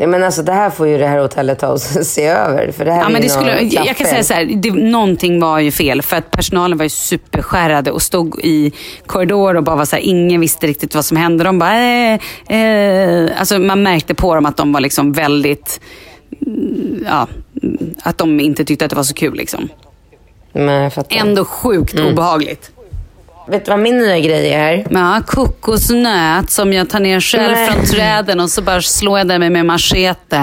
[0.00, 2.72] Ja, men alltså, det här får ju det här hotellet ta och se över.
[2.72, 5.40] För det här Ja, är men det skulle, jag kan säga så här, det, någonting
[5.40, 8.72] var ju fel för att personalen var ju superskärrade och stod i
[9.06, 11.44] korridor och bara var så här, ingen visste riktigt vad som hände.
[11.44, 12.18] De bara, eh,
[12.58, 13.30] eh.
[13.40, 15.80] Alltså man märkte på dem att de var liksom väldigt,
[16.46, 17.26] mm, ja,
[18.02, 19.68] att de inte tyckte att det var så kul liksom.
[20.92, 21.16] Fattar.
[21.16, 22.12] Ändå sjukt Mm.
[22.12, 22.70] obehagligt.
[23.50, 24.86] Vet du vad min nya grej är?
[24.90, 27.68] Ja, kokosnöt som jag tar ner själv Nej.
[27.70, 30.42] från träden och så bara slår jag den med, med machete.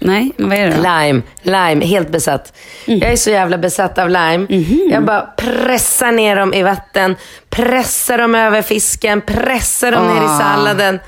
[0.00, 0.82] Nej, vad är det då?
[0.82, 1.22] Lime.
[1.42, 1.84] Lime.
[1.86, 2.52] Helt besatt.
[2.86, 3.00] Mm.
[3.00, 4.38] Jag är så jävla besatt av lime.
[4.50, 4.88] Mhm.
[4.92, 7.16] Jag bara pressar ner dem i vatten.
[7.50, 9.20] Pressar dem över fisken.
[9.20, 10.38] Pressar dem ner i Ah.
[10.38, 10.98] salladen.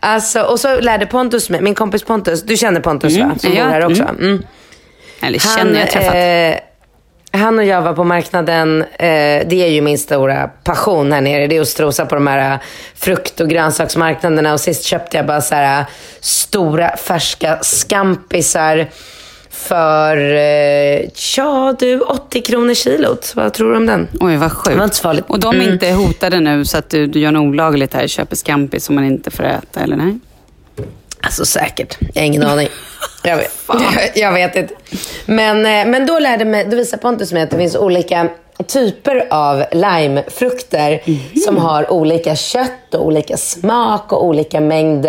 [0.00, 3.34] Alltså, och så lärde Pontus mig, min kompis Pontus, du känner Pontus Mm, va?
[3.38, 4.02] Som ja, bor här också.
[4.02, 4.16] mm.
[4.20, 4.42] Mm.
[5.22, 6.14] Eller känner jag träffat.
[6.14, 6.60] eh,
[7.38, 8.82] han och jag var på marknaden.
[8.82, 8.86] Eh,
[9.46, 11.46] det är ju min stora passion här nere.
[11.46, 12.58] Det är att strosa på de här eh,
[12.94, 14.52] frukt och grönsaksmarknaderna.
[14.52, 15.86] Och sist köpte jag bara så här eh,
[16.20, 18.86] stora färska skampisar
[19.50, 21.00] för, eh,
[21.36, 23.32] ja du, 80 kronor kilot.
[23.36, 24.08] Vad tror du om den?
[24.20, 24.76] Oj, vad Det sjukt.
[24.76, 25.24] var inte så farligt.
[25.28, 25.72] Och de är Mm.
[25.72, 29.04] inte hotade nu så att du, du gör något olagligt här, köper scampi som man
[29.04, 30.18] inte får äta, eller nej?
[31.24, 31.98] Alltså säkert.
[32.14, 32.68] Jag har ingen aning.
[33.22, 33.52] Jag vet,
[34.14, 34.74] jag vet inte.
[35.26, 38.28] Men, eh, men då lärde mig, då visade Pontus mig att det finns olika
[38.66, 41.00] typer av limefrukter
[41.44, 45.06] som har olika kött och olika smak och olika mängd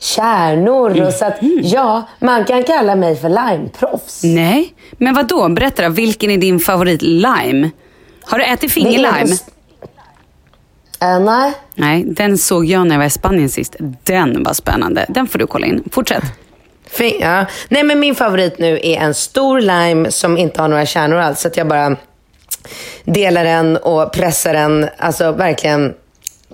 [0.00, 1.02] kärnor.
[1.06, 4.22] Och så att, ja, man kan kalla mig för limeproffs.
[4.24, 5.48] Nej, men vad då?
[5.48, 7.70] Berätta då, vilken är din favorit lime?
[8.22, 9.36] Har du ätit fingerlime?
[11.00, 11.52] Eh, nej.
[11.74, 13.76] Nej, den såg jag när jag var i Spanien sist.
[14.04, 15.06] Den var spännande.
[15.08, 15.84] Den får du kolla in.
[15.92, 16.24] Fortsätt.
[16.90, 17.46] Fin, ja.
[17.68, 21.40] Nej, men min favorit nu är en stor lime som inte har några kärnor alls.
[21.40, 21.96] Så att jag bara
[23.04, 24.88] delar den och pressar den.
[24.98, 25.94] Alltså verkligen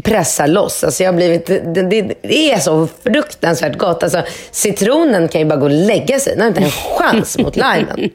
[0.03, 0.85] pressa loss.
[0.85, 4.03] Alltså jag har blivit, det, det, det är så fruktansvärt gott.
[4.03, 6.33] Alltså, citronen kan ju bara gå och lägga sig.
[6.33, 7.87] Den har inte en chans mot limen.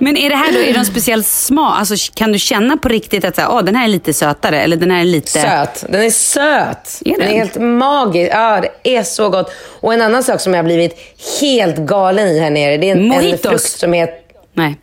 [0.00, 1.78] Men är det här då, är det någon speciell smak?
[1.78, 4.60] Alltså, kan du känna på riktigt att så åh, den här är lite sötare?
[4.60, 5.30] Eller den här är lite...
[5.30, 5.84] Söt.
[5.88, 7.00] Den är söt.
[7.04, 7.18] Är den?
[7.18, 7.28] den?
[7.28, 8.32] är helt magisk.
[8.34, 9.52] Ja, det är så gott.
[9.80, 10.98] Och en annan sak som jag har blivit
[11.40, 12.76] helt galen i här nere.
[12.76, 14.14] Det är en, en frukt som heter...
[14.52, 14.76] Nej.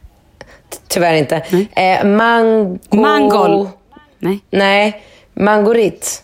[0.88, 1.36] Tyvärr inte.
[1.76, 2.80] Eh, mango...
[2.92, 3.70] Mangol.
[4.20, 4.40] Nej.
[4.50, 5.04] Nej.
[5.34, 6.24] Mangorit.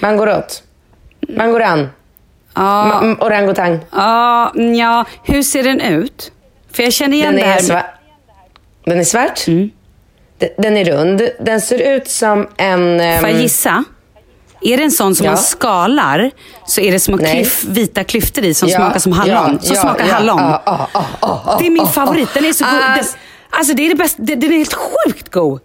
[0.00, 0.62] Mangorot.
[1.28, 1.88] Mangoran.
[2.54, 3.78] Ja, Ma- orangutang.
[3.92, 6.32] ja, ja, hur ser den ut?
[6.72, 7.60] För jag känner igen Den det är, här.
[7.60, 7.84] svart.
[8.84, 9.46] den är svart.
[9.48, 9.70] Mm.
[10.56, 11.22] Den- är rund.
[11.40, 13.00] Den ser ut som en...
[13.00, 13.84] ehm, Får jag gissa?
[14.62, 15.32] Är det en sån som Ja.
[15.32, 16.30] man skalar
[16.66, 19.58] så är det små klyf, vita klyftor i som Ja, smakar som hallon?
[19.62, 20.38] ja, som smakar hallon.
[20.40, 22.28] ja, ja, ja, det är min favorit.
[22.34, 22.74] Den är så god.
[22.74, 23.04] Ah, Den,
[23.50, 24.22] alltså det är det bästa.
[24.22, 25.60] Den, den är helt sjukt god.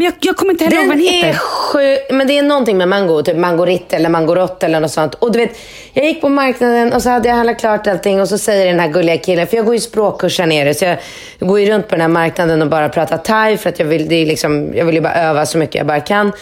[0.00, 1.32] Men jag, jag kommer inte heller ihåg vad Den heter.
[1.38, 5.14] sju, men det är någonting med mango, typ mangorit eller mangorott eller något sånt.
[5.14, 5.50] Och du vet,
[5.92, 8.80] jag gick på marknaden och så hade jag handlat klart allting och så säger den
[8.80, 10.98] här gulliga killen, för jag går ju språkkurs här nere, så jag
[11.38, 14.08] går ju runt på den här marknaden och bara pratar thai för att jag vill,
[14.08, 16.32] det är liksom, jag vill ju bara öva så mycket jag bara kan.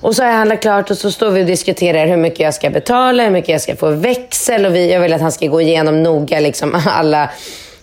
[0.00, 2.54] Och så har jag handlat klart och så står vi och diskuterar hur mycket jag
[2.54, 5.46] ska betala, hur mycket jag ska få växel och vi, jag vill att han ska
[5.46, 7.30] gå igenom noga liksom alla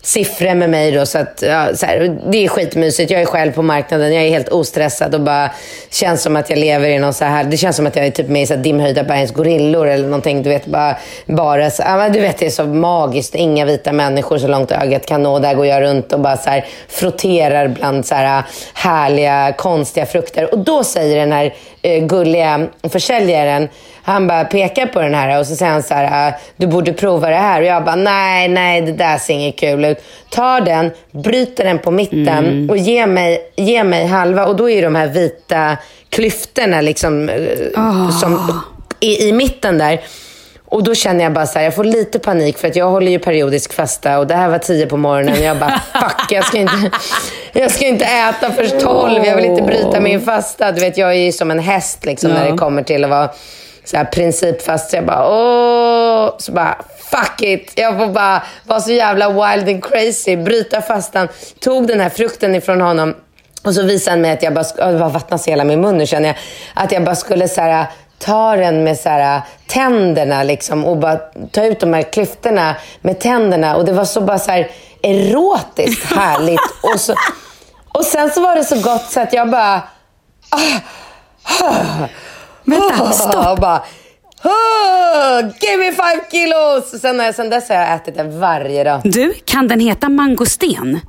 [0.05, 1.05] siffror med mig då.
[1.05, 3.11] Så att, ja, så här, det är skitmysigt.
[3.11, 4.13] Jag är själv på marknaden.
[4.13, 5.51] Jag är helt ostressad och bara
[5.89, 7.43] känns som att jag lever i någon så här...
[7.43, 10.03] Det känns som att jag är typ med i så här dimhöjda bergens gorillor eller
[10.03, 10.43] någonting.
[10.43, 13.35] Du vet, bara, bara så, ja, men du vet, det är så magiskt.
[13.35, 15.39] Inga vita människor så långt ögat kan nå.
[15.39, 18.43] Där går jag runt och bara så här, frotterar bland så här,
[18.73, 20.53] härliga, konstiga frukter.
[20.53, 23.69] Och då säger den här eh, gulliga försäljaren
[24.05, 26.93] han bara pekar på den här och så säger han så här, "Ah, du borde
[26.93, 27.61] prova det här.
[27.61, 30.03] Och jag bara, nej, nej, det där ser inget kul ut.
[30.29, 34.45] Tar den, bryter den på mitten och ger mig, ger mig halva.
[34.45, 35.77] Och då är de här vita
[36.09, 38.61] klyftorna liksom, eh, som,
[38.99, 40.01] i, i mitten där.
[40.67, 43.11] Och då känner jag bara så här, jag får lite panik för att jag håller
[43.11, 46.45] ju periodisk fasta och det här var tio på morgonen och jag bara fuck, jag
[46.45, 46.91] ska inte,
[47.53, 50.71] jag ska inte äta först tolv, jag vill inte bryta min fasta.
[50.71, 53.29] Du vet, jag är ju som en häst liksom när det kommer till att vara
[53.85, 54.89] så här principfast.
[54.89, 56.77] Så jag bara åh, så bara
[57.11, 57.71] fuck it.
[57.75, 61.27] Jag får bara vara så jävla wild and crazy, bryta fastan.
[61.59, 63.15] Tog den här frukten ifrån honom
[63.63, 66.05] och så visade han mig att jag bara, det bara vattnas hela min mun nu
[66.05, 66.37] känner jag,
[66.73, 67.85] att jag bara skulle så här,
[68.19, 71.17] ta den med så här, tänderna liksom och bara
[71.51, 73.75] ta ut de här klyftorna med tänderna.
[73.75, 74.71] Och det var så bara så här
[75.01, 76.61] erotiskt härligt.
[76.93, 77.13] och, så,
[77.93, 79.81] och sen så var det så gott så att jag bara...
[82.65, 83.59] Vänta, stopp.
[83.61, 83.83] Bara,
[84.41, 87.01] "Ah, give me five kilos!
[87.01, 89.01] Sen, har jag- sen dess har jag ätit den varje dag.
[89.03, 90.99] Du, kan den heta mangosten?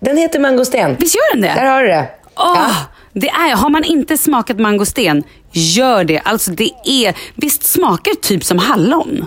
[0.00, 0.96] Den heter mangosten.
[0.98, 1.54] Visst gör den det?
[1.60, 2.08] Där har du det.
[2.36, 2.76] Åh,
[3.12, 6.18] det är, har man inte smakat mangosten, gör det.
[6.24, 9.26] Alltså det är, visst smakar det typ som hallon?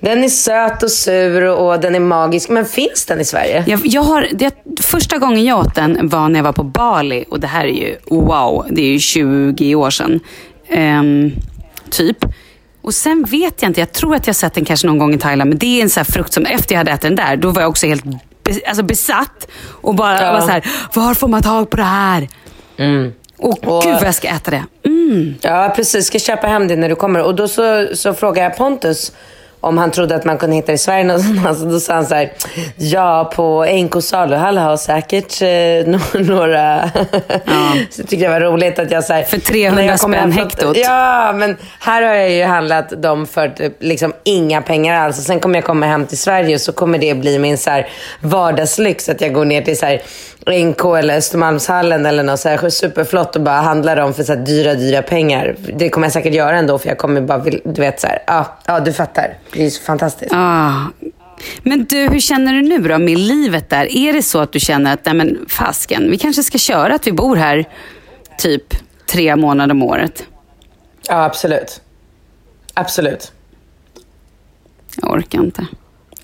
[0.00, 2.48] Den är söt och sur och den är magisk.
[2.48, 3.64] Men finns den i Sverige?
[3.66, 7.24] Jag, jag har, det, första gången jag åt den var när jag var på Bali
[7.30, 10.20] och det här är ju wow, det är ju 20 år sedan.
[10.68, 11.32] Ehm,
[11.90, 12.16] typ.
[12.82, 15.18] Och sen vet jag inte, jag tror att jag sett den kanske någon gång i
[15.18, 17.50] Thailand, men det är en sån frukt som efter jag hade ätit den där, då
[17.50, 18.04] var jag också helt
[18.68, 20.32] alltså besatt och bara Ja.
[20.32, 22.28] var så här, var får man tag på det här?
[23.38, 24.64] Och, Och- gud vad jag ska äta det.
[24.86, 25.34] Mm.
[25.40, 26.06] Ja, precis.
[26.06, 27.22] Ska köpa hem det när du kommer.
[27.22, 29.12] Och då så, så frågade jag Pontus
[29.68, 31.62] om han trodde att man kunde hitta det i Sverige någonstans.
[31.62, 32.32] Och då sa han så här,
[32.76, 36.90] ja på NK saluhall har säkert eh, några...
[37.90, 40.18] så jag tyckte det var roligt att jag så här, För 300 när jag kommer
[40.18, 40.76] spänn hektot.
[40.76, 45.18] Ja, men här har jag ju handlat dem för typ, liksom inga pengar alls.
[45.18, 47.70] Och sen kommer jag komma hem till Sverige och så kommer det bli min så
[47.70, 47.88] här,
[48.20, 50.02] vardagslyx att jag går ner till så här,
[50.52, 54.74] NK eller Östermalmshallen eller något så här superflott och bara handlar dem för så dyra,
[54.74, 55.56] dyra pengar.
[55.74, 58.58] Det kommer jag säkert göra ändå för jag kommer bara, du vet så här, ja,
[58.66, 59.34] ja du fattar.
[59.52, 60.32] Det är så fantastiskt.
[60.34, 60.72] Ah.
[61.62, 63.96] Men du, hur känner du nu då med livet där?
[63.96, 67.06] Är det så att du känner att, nej men fasken, vi kanske ska köra att
[67.06, 67.64] vi bor här
[68.38, 68.74] typ
[69.06, 70.24] tre månader om året?
[71.08, 71.80] Ja, absolut.
[72.74, 73.32] Absolut.
[74.96, 75.66] Jag orkar inte.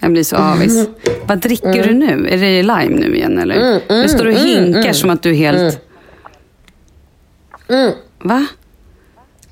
[0.01, 0.89] Jag blir så avis.
[1.27, 2.29] Vad dricker du nu?
[2.29, 3.81] Är det lime nu igen eller?
[4.03, 5.81] du står och hinkar som att du är helt...
[8.19, 8.47] Va?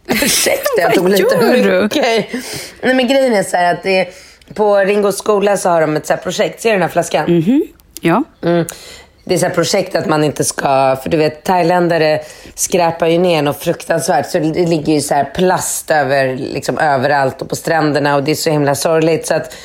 [0.06, 2.02] Ursäkta, jag tog lite mycket.
[2.82, 4.08] Nej, men grejen är så här att det,
[4.54, 6.60] på Ringos skola så har de ett så här projekt.
[6.60, 7.42] Ser du den här flaskan?
[8.00, 8.24] Ja.
[8.42, 8.66] Mm.
[9.24, 12.20] Det är så här projekt att man inte ska, för du vet thailändare
[12.54, 14.30] skräpar ju ner något fruktansvärt.
[14.30, 18.30] Så det ligger ju så här plast över, liksom överallt och på stränderna och det
[18.30, 19.26] är så himla sorgligt.
[19.26, 19.56] Så att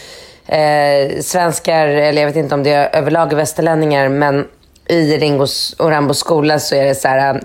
[0.48, 4.46] eh, svenskar, eller jag vet inte om det är överlag västerlänningar, men
[4.90, 7.42] i Ringos och Rambos skola så är det så här,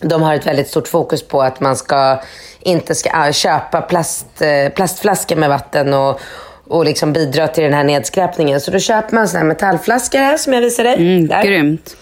[0.00, 2.20] de har ett väldigt stort fokus på att man ska
[2.60, 6.20] inte ska ah, köpa plast, eh, plastflaskor med vatten och,
[6.68, 8.60] och liksom bidra till den här nedskräpningen.
[8.60, 10.94] Så då köper man såna här metallflaskor här som jag visar dig.
[10.94, 11.42] Mm, där.
[11.42, 11.96] grymt.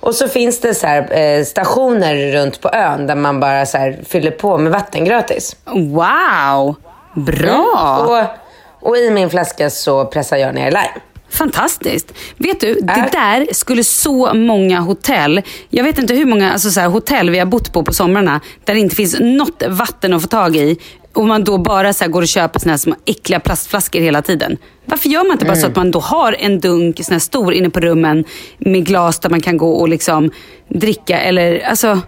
[0.00, 3.94] Och så finns det så här, eh, stationer runt på ön där man bara så
[4.08, 5.56] fyller på med vatten gratis.
[5.66, 6.74] Wow!
[7.14, 8.06] Bra!
[8.08, 8.39] Och,
[8.80, 10.90] och i min flaska så pressar jag ner lime.
[11.30, 12.14] Fantastiskt.
[12.36, 13.06] Vet du, det Äh.
[13.12, 17.38] där skulle så många hotell, jag vet inte hur många alltså så här, hotell vi
[17.38, 20.78] har bott på på somrarna, där det inte finns något vatten att få tag i.
[21.12, 24.56] Och man då bara så går och köper såna här små äckliga plastflaskor hela tiden.
[24.84, 25.70] Varför gör man inte bara så Mm.
[25.70, 28.24] att man då har en dunk sån här stor inne på rummen
[28.58, 30.30] med glas där man kan gå och liksom
[30.68, 32.00] dricka eller alltså,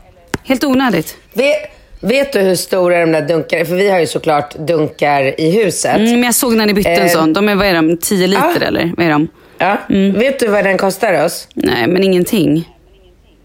[0.44, 1.16] helt onödigt.
[1.34, 1.56] Vet,
[2.02, 5.96] vet du hur stora de där dunkarna För vi har ju såklart dunkar i huset.
[5.96, 7.08] Mm, men jag såg när ni bytte en Eh.
[7.12, 7.32] sån.
[7.32, 8.66] De är, vad är de, 10 liter Ja.
[8.66, 8.92] eller?
[8.96, 9.28] Vad är de?
[9.58, 9.76] Ja.
[10.18, 11.48] Vet du vad den kostar oss?
[11.54, 12.68] Nej, men ingenting.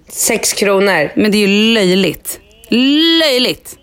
[0.09, 1.11] Sex kronor.
[1.15, 2.39] Men det är ju löjligt.
[3.21, 3.75] Löjligt!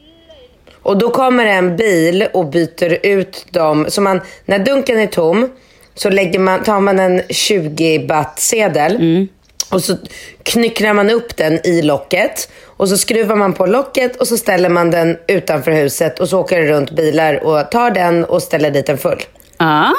[0.83, 3.87] Och då kommer en bil och byter ut dem.
[3.89, 5.49] Så man, när dunken är tom
[5.95, 9.27] så lägger man, tar man en 20 baht sedel
[9.71, 9.97] och så
[10.43, 12.49] knyckrar man upp den i locket.
[12.77, 16.41] Och så skruvar man på locket och så ställer man den utanför huset och så
[16.41, 19.23] åker det runt bilar och tar den och ställer dit den full.
[19.57, 19.91] Ah,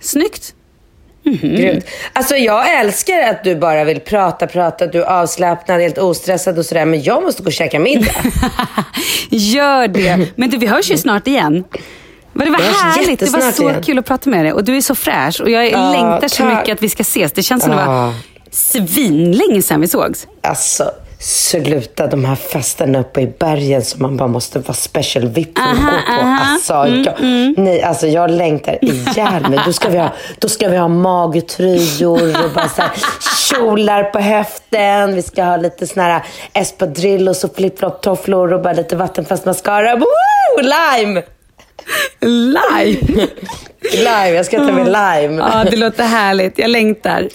[0.00, 0.54] snyggt.
[1.42, 1.84] Grymt.
[2.12, 6.66] Alltså jag älskar att du bara vill prata, prata, du är avslappnad, helt ostressad och
[6.66, 6.84] sådär.
[6.84, 8.12] Men jag måste gå och käka middag.
[9.30, 10.28] Gör det.
[10.36, 11.64] Men du, vi hörs ju snart igen.
[12.32, 13.20] Men det var hörs härligt.
[13.20, 13.82] Det var så igen.
[13.82, 14.52] kul att prata med dig.
[14.52, 15.40] Och du är så fräsch.
[15.40, 16.58] Och jag Ja, längtar så tack.
[16.58, 17.32] mycket att vi ska ses.
[17.32, 18.14] Det känns som det var
[18.50, 20.26] svinlänge sedan vi sågs.
[20.40, 25.58] Alltså, sluta de här festerna uppe i bergen som man bara måste vara special VIP
[25.58, 26.20] för att Aha, gå på.
[26.22, 26.38] aha.
[26.52, 29.60] Alltså, Mm, jag, Nej, alltså jag längtar ihjäl mig.
[29.66, 32.90] Då ska vi ha, då ska vi ha magtröjor och bara så här,
[33.50, 35.14] kjolar på höften.
[35.14, 39.96] Vi ska ha lite såna här espadrillos och flip-flop-tofflor och bara lite vattenfast mascara.
[39.96, 40.06] Woo!
[40.62, 41.22] Lime!
[42.20, 43.26] Live!
[43.92, 45.42] Lime, jag ska ta med lime.
[45.52, 46.58] Ja, det låter härligt.
[46.58, 47.28] Jag längtar.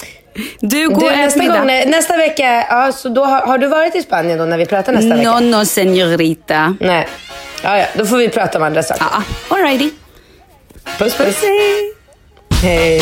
[0.60, 4.02] Du, gå Du, nästa, gång, nästa vecka, ja, så då har, har du varit i
[4.02, 5.40] Spanien då när vi pratar nästa vecka?
[5.40, 6.76] No, no, señorita.
[6.80, 7.08] Nej.
[7.64, 9.06] Ja, ja, då får vi prata om andra saker.
[9.12, 9.24] Ja,
[9.56, 9.92] alrighty.
[10.98, 11.44] Puss, puss.
[12.62, 13.02] Hej.